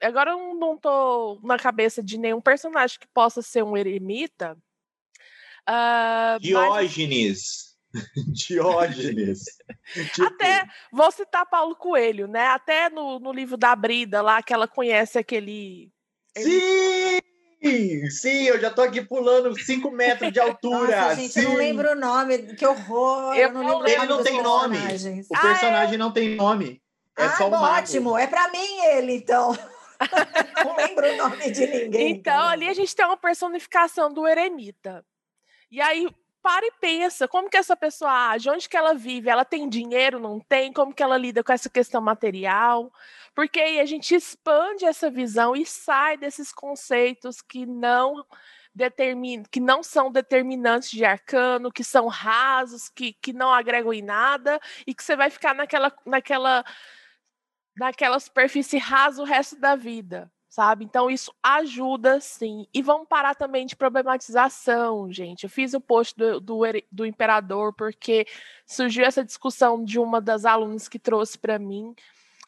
[0.02, 4.58] Agora eu não estou na cabeça de nenhum personagem que possa ser um eremita.
[5.68, 7.76] Uh, Diógenes.
[7.94, 8.04] Mas...
[8.32, 9.44] Diógenes.
[10.14, 10.26] tipo...
[10.26, 12.46] Até, vou citar Paulo Coelho, né?
[12.48, 15.92] Até no, no livro da Brida, lá que ela conhece aquele
[16.36, 17.20] Sim!
[18.10, 21.00] Sim, eu já tô aqui pulando 5 metros de altura.
[21.00, 21.42] Nossa, gente, Sim.
[21.42, 23.34] eu não lembro o nome, que horror.
[23.34, 24.78] Eu, eu não lembro ele não tem nome.
[24.78, 25.98] O ah, personagem é?
[25.98, 26.82] não tem nome.
[27.18, 29.56] É ah, só um ótimo, é para mim ele, então.
[30.64, 32.12] não lembro o nome de ninguém.
[32.12, 35.04] Então, ali a gente tem uma personificação do eremita.
[35.70, 36.08] E aí,
[36.42, 40.18] para e pensa, como que essa pessoa age, onde que ela vive, ela tem dinheiro,
[40.18, 42.92] não tem, como que ela lida com essa questão material,
[43.34, 48.24] porque aí a gente expande essa visão e sai desses conceitos que não
[48.74, 54.02] determinam, que não são determinantes de arcano, que são rasos, que, que não agregam em
[54.02, 56.64] nada, e que você vai ficar naquela, naquela,
[57.76, 60.84] naquela superfície rasa o resto da vida sabe?
[60.84, 62.66] Então isso ajuda sim.
[62.74, 65.44] E vamos parar também de problematização, gente.
[65.44, 66.60] Eu fiz o post do, do,
[66.90, 68.26] do Imperador porque
[68.66, 71.94] surgiu essa discussão de uma das alunas que trouxe para mim.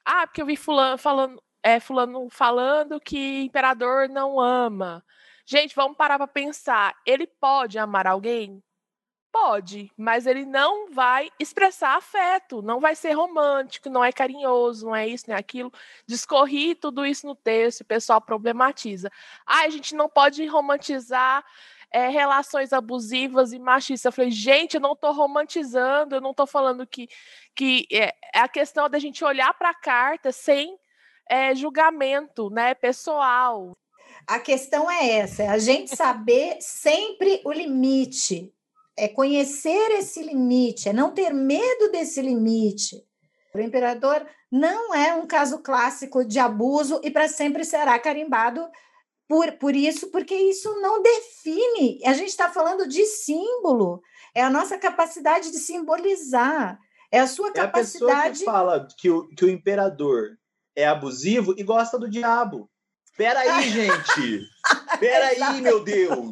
[0.05, 5.05] Ah, porque eu vi fulano falando, é, fulano falando que Imperador não ama.
[5.47, 6.97] Gente, vamos parar para pensar.
[7.07, 8.63] Ele pode amar alguém?
[9.33, 14.95] Pode, mas ele não vai expressar afeto, não vai ser romântico, não é carinhoso, não
[14.95, 15.73] é isso, não é aquilo.
[16.07, 19.11] Discorri tudo isso no texto, o pessoal problematiza.
[19.47, 21.43] Ah, a gente não pode romantizar
[21.91, 24.05] é, relações abusivas e machistas.
[24.05, 27.09] Eu falei, gente, eu não estou romantizando, eu não estou falando que,
[27.55, 30.77] que é, é, a questão da gente olhar para a carta sem
[31.27, 33.75] é, julgamento né, pessoal.
[34.27, 38.53] A questão é essa, é a gente saber sempre o limite
[38.97, 43.03] é conhecer esse limite, é não ter medo desse limite.
[43.55, 48.67] O imperador não é um caso clássico de abuso e para sempre será carimbado
[49.29, 52.01] por, por isso, porque isso não define.
[52.05, 54.03] A gente está falando de símbolo,
[54.35, 56.79] é a nossa capacidade de simbolizar,
[57.11, 58.05] é a sua capacidade.
[58.05, 60.39] É a pessoa que fala que o, que o imperador
[60.77, 62.71] é abusivo e gosta do diabo.
[63.17, 64.47] Peraí, gente!
[64.99, 66.31] Peraí, meu Deus!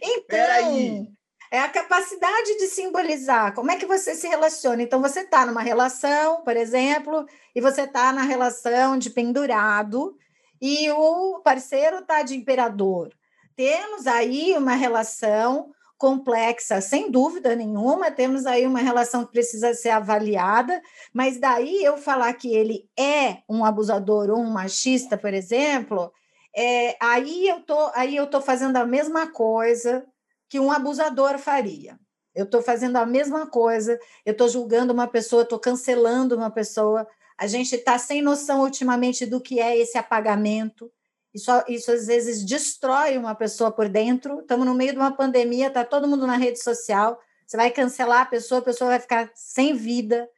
[0.00, 1.17] Então, Peraí.
[1.50, 3.54] É a capacidade de simbolizar.
[3.54, 4.82] Como é que você se relaciona?
[4.82, 10.16] Então, você está numa relação, por exemplo, e você está na relação de pendurado,
[10.60, 13.12] e o parceiro está de imperador.
[13.56, 19.90] Temos aí uma relação complexa, sem dúvida nenhuma, temos aí uma relação que precisa ser
[19.90, 20.80] avaliada,
[21.12, 26.12] mas daí eu falar que ele é um abusador ou um machista, por exemplo,
[26.56, 30.06] é, aí eu tô aí eu tô fazendo a mesma coisa
[30.48, 31.98] que um abusador faria.
[32.34, 37.06] Eu estou fazendo a mesma coisa, eu estou julgando uma pessoa, estou cancelando uma pessoa.
[37.36, 40.90] A gente está sem noção ultimamente do que é esse apagamento.
[41.34, 44.40] Isso, isso às vezes destrói uma pessoa por dentro.
[44.40, 47.20] Estamos no meio de uma pandemia, está todo mundo na rede social.
[47.46, 50.28] Você vai cancelar a pessoa, a pessoa vai ficar sem vida.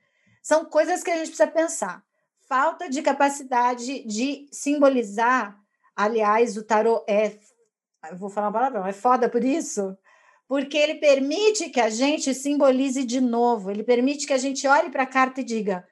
[0.43, 2.03] São coisas que a gente precisa pensar.
[2.49, 5.59] Falta de capacidade de simbolizar.
[5.95, 7.39] Aliás, o tarô é.
[8.19, 9.97] Vou falar uma palavra, é foda por isso.
[10.49, 14.91] Porque ele permite que a gente simbolize de novo, ele permite que a gente olhe
[14.91, 15.87] para a carta e diga: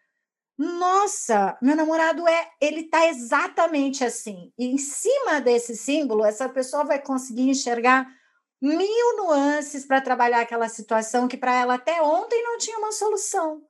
[0.59, 4.52] nossa, meu namorado é, ele tá exatamente assim.
[4.59, 8.12] E em cima desse símbolo, essa pessoa vai conseguir enxergar
[8.61, 13.62] mil nuances para trabalhar aquela situação que para ela até ontem não tinha uma solução.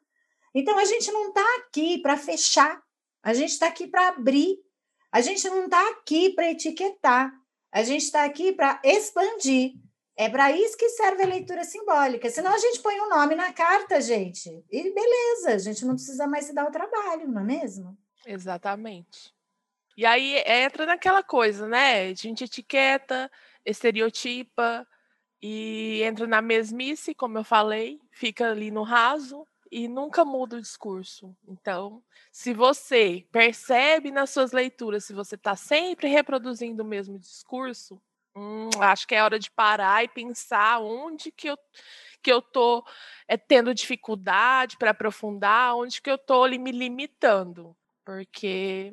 [0.55, 2.82] Então a gente não está aqui para fechar,
[3.22, 4.57] a gente está aqui para abrir,
[5.12, 7.30] a gente não está aqui para etiquetar,
[7.73, 9.75] a gente está aqui para expandir.
[10.16, 12.29] É para isso que serve a leitura simbólica.
[12.29, 14.64] Senão a gente põe o um nome na carta, gente.
[14.69, 17.97] E beleza, a gente não precisa mais se dar o trabalho, não é mesmo?
[18.27, 19.33] Exatamente.
[19.97, 22.09] E aí entra naquela coisa, né?
[22.09, 23.31] A gente etiqueta,
[23.64, 24.87] estereotipa
[25.41, 30.61] e entra na mesmice, como eu falei, fica ali no raso e nunca muda o
[30.61, 31.37] discurso.
[31.47, 32.03] Então,
[32.33, 38.01] se você percebe nas suas leituras, se você está sempre reproduzindo o mesmo discurso,
[38.39, 41.59] Hum, acho que é hora de parar e pensar onde que eu
[42.23, 42.85] que eu tô
[43.29, 48.93] é, tendo dificuldade para aprofundar, onde que eu tô me limitando, porque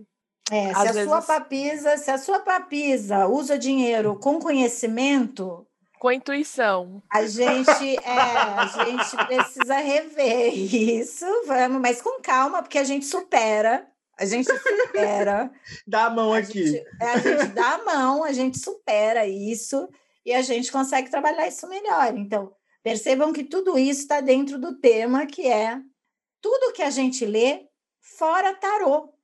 [0.52, 1.04] é, se a vezes...
[1.04, 5.68] sua papisa, se a sua papisa usa dinheiro com conhecimento,
[6.00, 7.02] com intuição.
[7.12, 13.06] A gente, é, a gente precisa rever isso, vamos, mas com calma, porque a gente
[13.06, 13.88] supera.
[14.18, 15.52] A gente supera.
[15.86, 16.68] dá a mão a aqui.
[16.68, 19.90] Gente, é, a gente dá a mão, a gente supera isso
[20.26, 22.16] e a gente consegue trabalhar isso melhor.
[22.18, 25.80] Então, percebam que tudo isso está dentro do tema que é
[26.42, 27.66] tudo que a gente lê
[28.00, 29.15] fora tarô.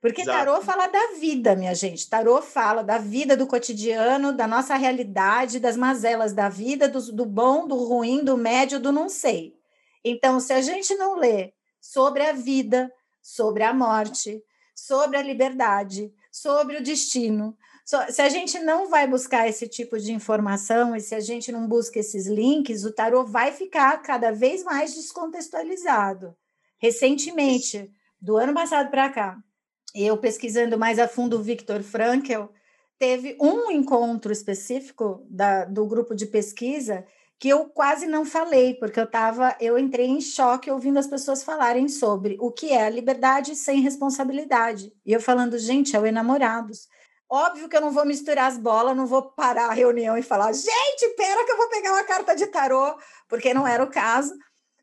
[0.00, 0.38] Porque Exato.
[0.38, 2.08] tarô fala da vida, minha gente.
[2.08, 7.26] Tarô fala da vida do cotidiano, da nossa realidade, das mazelas da vida, do, do
[7.26, 9.54] bom, do ruim, do médio, do não sei.
[10.02, 12.90] Então, se a gente não lê sobre a vida,
[13.22, 14.42] sobre a morte,
[14.74, 17.56] sobre a liberdade, sobre o destino.
[17.84, 21.66] Se a gente não vai buscar esse tipo de informação e se a gente não
[21.66, 26.34] busca esses links, o tarô vai ficar cada vez mais descontextualizado.
[26.78, 27.90] Recentemente,
[28.20, 29.36] do ano passado para cá,
[29.94, 32.44] eu pesquisando mais a fundo o Viktor Frankl,
[32.98, 37.04] teve um encontro específico da, do grupo de pesquisa
[37.40, 41.42] que eu quase não falei, porque eu tava, eu entrei em choque ouvindo as pessoas
[41.42, 44.92] falarem sobre o que é a liberdade sem responsabilidade.
[45.06, 46.86] E eu falando, gente, é o enamorados.
[47.30, 50.52] Óbvio que eu não vou misturar as bolas, não vou parar a reunião e falar,
[50.52, 52.94] gente, pera que eu vou pegar uma carta de tarô,
[53.26, 54.34] porque não era o caso.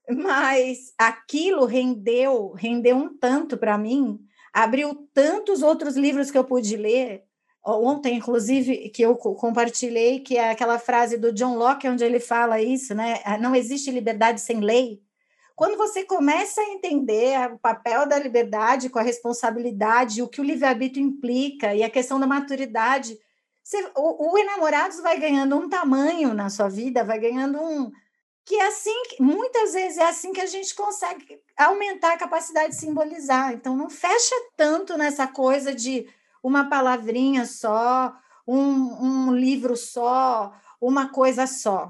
[0.09, 4.17] Mas aquilo rendeu, rendeu um tanto para mim,
[4.53, 7.23] abriu tantos outros livros que eu pude ler,
[7.65, 12.61] ontem, inclusive, que eu compartilhei, que é aquela frase do John Locke, onde ele fala
[12.61, 13.19] isso, né?
[13.25, 15.01] Ah, não existe liberdade sem lei.
[15.55, 20.43] Quando você começa a entender o papel da liberdade com a responsabilidade, o que o
[20.43, 23.17] livre-arbítrio implica e a questão da maturidade,
[23.63, 27.91] você, o, o Enamorados vai ganhando um tamanho na sua vida, vai ganhando um.
[28.47, 32.79] Que é assim, muitas vezes é assim que a gente consegue aumentar a capacidade de
[32.79, 33.53] simbolizar.
[33.53, 36.07] Então, não fecha tanto nessa coisa de
[36.41, 38.15] uma palavrinha só,
[38.47, 41.89] um, um livro só, uma coisa só.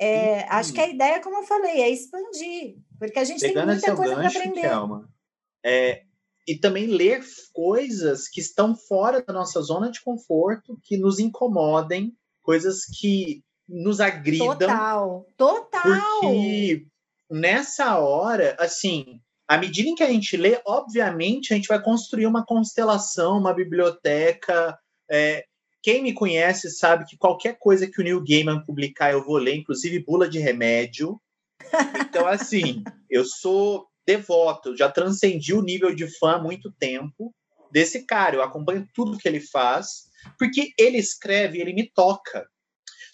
[0.00, 3.74] É, acho que a ideia, como eu falei, é expandir, porque a gente Pegando tem
[3.74, 4.60] muita coisa para aprender.
[4.62, 5.08] Kelma,
[5.62, 6.04] é,
[6.46, 12.16] e também ler coisas que estão fora da nossa zona de conforto, que nos incomodem,
[12.40, 14.56] coisas que nos agridam.
[14.56, 16.20] Total, total.
[16.20, 16.86] Porque
[17.30, 22.26] nessa hora, assim, À medida em que a gente lê, obviamente, a gente vai construir
[22.26, 24.78] uma constelação, uma biblioteca.
[25.10, 25.46] É,
[25.82, 29.56] quem me conhece sabe que qualquer coisa que o Neil Gaiman publicar eu vou ler,
[29.56, 31.18] inclusive bula de remédio.
[31.98, 37.34] Então, assim, eu sou devoto, já transcendi o nível de fã há muito tempo
[37.72, 38.36] desse cara.
[38.36, 42.46] Eu acompanho tudo que ele faz, porque ele escreve, ele me toca.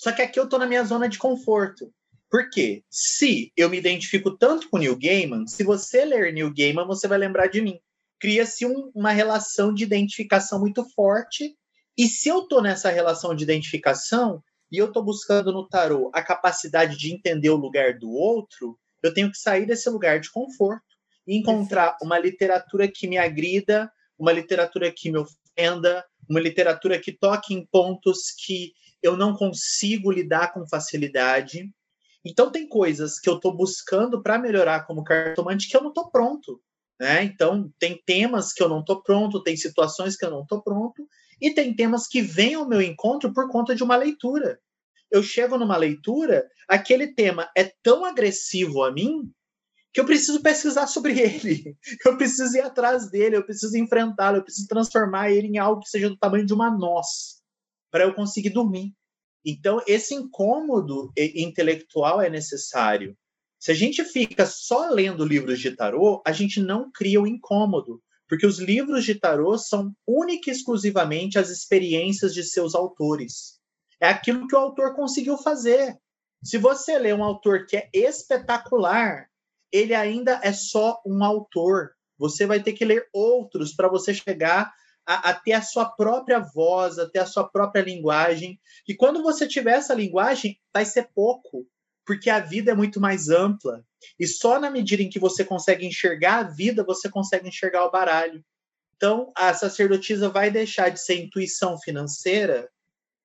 [0.04, 1.90] Só que aqui eu tô na minha zona de conforto.
[2.30, 7.08] Porque se eu me identifico tanto com Neil Gaiman, se você ler Neil Gaiman, você
[7.08, 7.80] vai lembrar de mim.
[8.20, 11.56] Cria-se um, uma relação de identificação muito forte.
[11.96, 16.22] E se eu tô nessa relação de identificação e eu tô buscando no tarô a
[16.22, 20.84] capacidade de entender o lugar do outro, eu tenho que sair desse lugar de conforto
[21.26, 27.10] e encontrar uma literatura que me agrida, uma literatura que me ofenda, uma literatura que
[27.10, 28.74] toque em pontos que
[29.04, 31.70] eu não consigo lidar com facilidade.
[32.24, 36.10] Então tem coisas que eu estou buscando para melhorar como cartomante que eu não estou
[36.10, 36.58] pronto.
[36.98, 37.22] Né?
[37.24, 41.06] Então tem temas que eu não estou pronto, tem situações que eu não estou pronto,
[41.38, 44.58] e tem temas que vêm ao meu encontro por conta de uma leitura.
[45.10, 49.30] Eu chego numa leitura, aquele tema é tão agressivo a mim
[49.92, 51.76] que eu preciso pesquisar sobre ele,
[52.06, 55.90] eu preciso ir atrás dele, eu preciso enfrentá-lo, eu preciso transformar ele em algo que
[55.90, 57.43] seja do tamanho de uma noz,
[57.94, 58.92] para eu conseguir dormir.
[59.46, 63.16] Então, esse incômodo intelectual é necessário.
[63.56, 68.02] Se a gente fica só lendo livros de tarô, a gente não cria o incômodo,
[68.28, 73.60] porque os livros de tarô são única e exclusivamente as experiências de seus autores.
[74.00, 75.96] É aquilo que o autor conseguiu fazer.
[76.42, 79.28] Se você lê um autor que é espetacular,
[79.70, 81.92] ele ainda é só um autor.
[82.18, 84.74] Você vai ter que ler outros para você chegar
[85.06, 88.58] a, a, ter a sua própria voz, a ter a sua própria linguagem.
[88.86, 91.66] E quando você tiver essa linguagem, vai ser pouco,
[92.04, 93.84] porque a vida é muito mais ampla.
[94.18, 97.90] E só na medida em que você consegue enxergar a vida, você consegue enxergar o
[97.90, 98.44] baralho.
[98.96, 102.70] Então, a sacerdotisa vai deixar de ser intuição financeira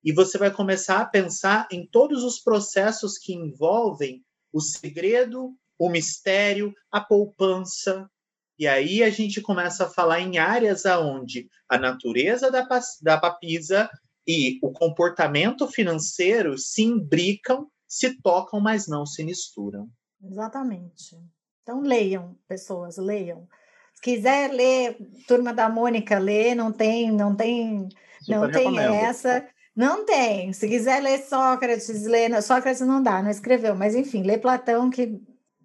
[0.02, 5.88] e você vai começar a pensar em todos os processos que envolvem o segredo o
[5.88, 8.08] mistério, a poupança.
[8.60, 12.68] E aí a gente começa a falar em áreas aonde a natureza da,
[13.00, 13.88] da papisa
[14.28, 19.88] e o comportamento financeiro se imbricam, se tocam, mas não se misturam.
[20.22, 21.16] Exatamente.
[21.62, 23.48] Então leiam, pessoas, leiam.
[23.94, 27.88] Se quiser ler Turma da Mônica, lê, não tem, não tem,
[28.20, 29.48] Super não tem essa.
[29.74, 30.52] Não tem.
[30.52, 32.42] Se quiser ler Sócrates, lê.
[32.42, 35.18] Sócrates não dá, não escreveu, mas enfim, lê Platão, que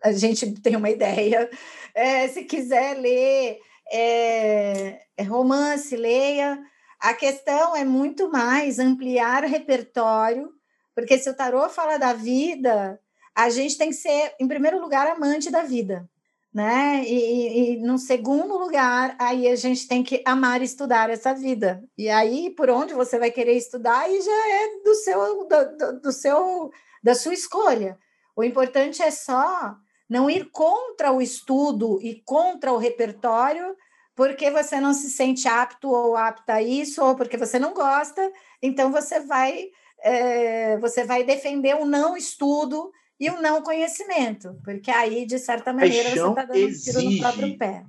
[0.06, 1.50] a gente tem uma ideia.
[1.94, 3.60] É, se quiser ler
[3.92, 6.62] é, é, romance, leia.
[7.00, 10.50] A questão é muito mais ampliar o repertório,
[10.94, 13.00] porque se o tarô fala da vida,
[13.34, 16.08] a gente tem que ser, em primeiro lugar, amante da vida.
[16.54, 17.04] Né?
[17.06, 21.84] E, e, no segundo lugar, aí a gente tem que amar estudar essa vida.
[21.98, 26.00] E aí, por onde você vai querer estudar, aí já é do seu, do, do,
[26.00, 26.72] do seu,
[27.04, 28.00] da sua escolha.
[28.36, 29.76] O importante é só
[30.10, 33.76] não ir contra o estudo e contra o repertório,
[34.16, 38.32] porque você não se sente apto ou apta a isso, ou porque você não gosta,
[38.62, 39.66] então você vai,
[40.02, 45.74] é, você vai defender o não estudo e o não conhecimento, porque aí, de certa
[45.74, 47.86] maneira, você está dando exige, um tiro no próprio pé.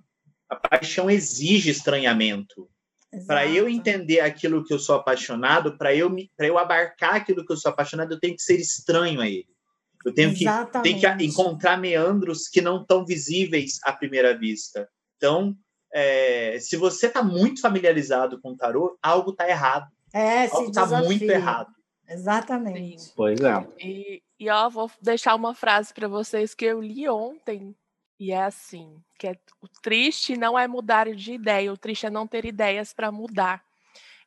[0.49, 2.69] A paixão exige estranhamento.
[3.27, 7.57] Para eu entender aquilo que eu sou apaixonado, para eu, eu abarcar aquilo que eu
[7.57, 9.56] sou apaixonado, eu tenho que ser estranho a ele.
[10.07, 10.45] Eu tenho que,
[10.85, 14.89] tenho que encontrar meandros que não estão visíveis à primeira vista.
[15.17, 15.57] Então,
[15.93, 19.91] é, se você está muito familiarizado com o tarô, algo está errado.
[20.15, 21.73] É, algo está muito errado.
[22.09, 23.03] Exatamente.
[23.03, 23.13] Sim.
[23.17, 23.67] Pois é.
[23.81, 27.75] E, e ó, vou deixar uma frase para vocês que eu li ontem.
[28.21, 32.11] E é assim, que é, o triste não é mudar de ideia, o triste é
[32.11, 33.66] não ter ideias para mudar.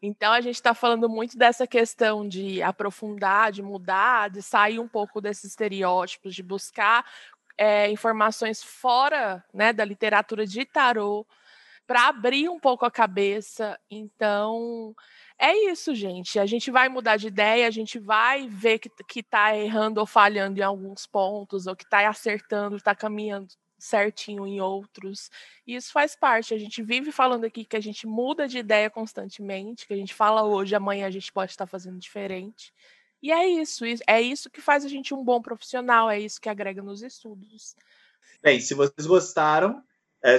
[0.02, 4.88] Então a gente está falando muito dessa questão de aprofundar, de mudar, de sair um
[4.88, 7.06] pouco desses estereótipos, de buscar
[7.58, 11.28] é, informações fora né, da literatura de tarô,
[11.86, 13.78] para abrir um pouco a cabeça.
[13.90, 14.96] Então,
[15.38, 16.40] é isso, gente.
[16.40, 20.60] A gente vai mudar de ideia, a gente vai ver que está errando ou falhando
[20.60, 23.50] em alguns pontos, ou que está acertando, está caminhando
[23.80, 25.32] certinho em outros.
[25.66, 26.54] E isso faz parte.
[26.54, 30.14] A gente vive falando aqui que a gente muda de ideia constantemente, que a gente
[30.14, 32.74] fala hoje, amanhã a gente pode estar fazendo diferente.
[33.22, 36.48] E é isso, é isso que faz a gente um bom profissional, é isso que
[36.48, 37.76] agrega nos estudos.
[38.42, 39.84] Bem, se vocês gostaram,
[40.24, 40.38] é,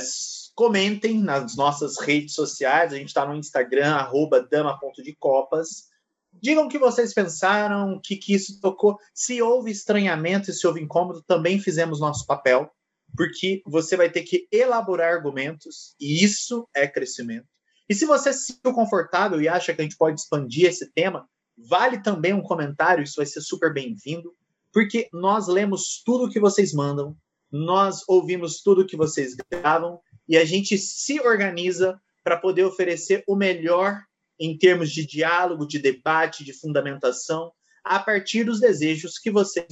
[0.54, 2.92] comentem nas nossas redes sociais.
[2.92, 5.88] A gente está no Instagram, arroba dama.decopas.
[6.32, 8.98] Digam o que vocês pensaram, o que, que isso tocou.
[9.12, 12.70] Se houve estranhamento e se houve incômodo, também fizemos nosso papel
[13.16, 17.46] porque você vai ter que elaborar argumentos e isso é crescimento.
[17.88, 21.28] E se você se sentiu confortável e acha que a gente pode expandir esse tema,
[21.56, 24.32] vale também um comentário, isso vai ser super bem-vindo,
[24.72, 27.16] porque nós lemos tudo que vocês mandam,
[27.50, 33.34] nós ouvimos tudo que vocês gravam e a gente se organiza para poder oferecer o
[33.34, 34.00] melhor
[34.38, 37.52] em termos de diálogo, de debate, de fundamentação,
[37.84, 39.66] a partir dos desejos que vocês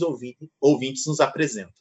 [0.61, 1.73] ouvintes nos apresentam.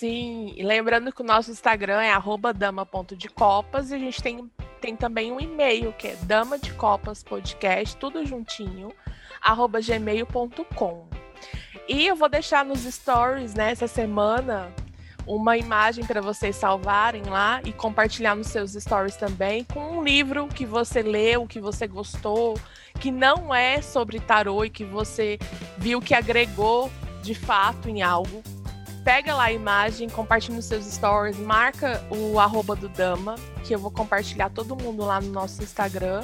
[0.00, 2.10] Sim, e lembrando que o nosso Instagram é
[2.54, 7.98] dama.decopas e a gente tem, tem também um e-mail que é dama de copas podcast,
[7.98, 8.94] tudo juntinho,
[9.86, 11.06] gmail.com.
[11.86, 14.72] E eu vou deixar nos stories né, semana
[15.26, 20.48] uma imagem para vocês salvarem lá e compartilhar nos seus stories também com um livro
[20.48, 22.58] que você leu, que você gostou,
[22.98, 25.38] que não é sobre tarô e que você
[25.76, 26.90] viu que agregou
[27.22, 28.42] de fato em algo.
[29.12, 33.34] Pega lá a imagem, compartilha nos seus stories, marca o arroba do Dama,
[33.64, 36.22] que eu vou compartilhar todo mundo lá no nosso Instagram,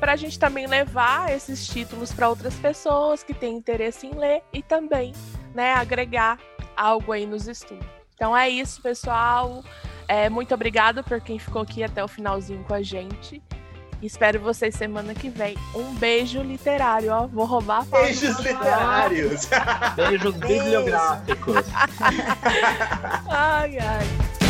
[0.00, 4.42] para a gente também levar esses títulos para outras pessoas que têm interesse em ler
[4.50, 5.12] e também
[5.54, 6.38] né, agregar
[6.74, 7.86] algo aí nos estudos.
[8.14, 9.62] Então é isso, pessoal.
[10.08, 13.42] É, muito obrigada por quem ficou aqui até o finalzinho com a gente.
[14.02, 15.56] Espero vocês semana que vem.
[15.74, 17.26] Um beijo literário, ó.
[17.28, 19.48] Vou roubar a Beijos literários.
[19.94, 21.64] Beijos bibliográficos.
[23.30, 24.41] ai, ai.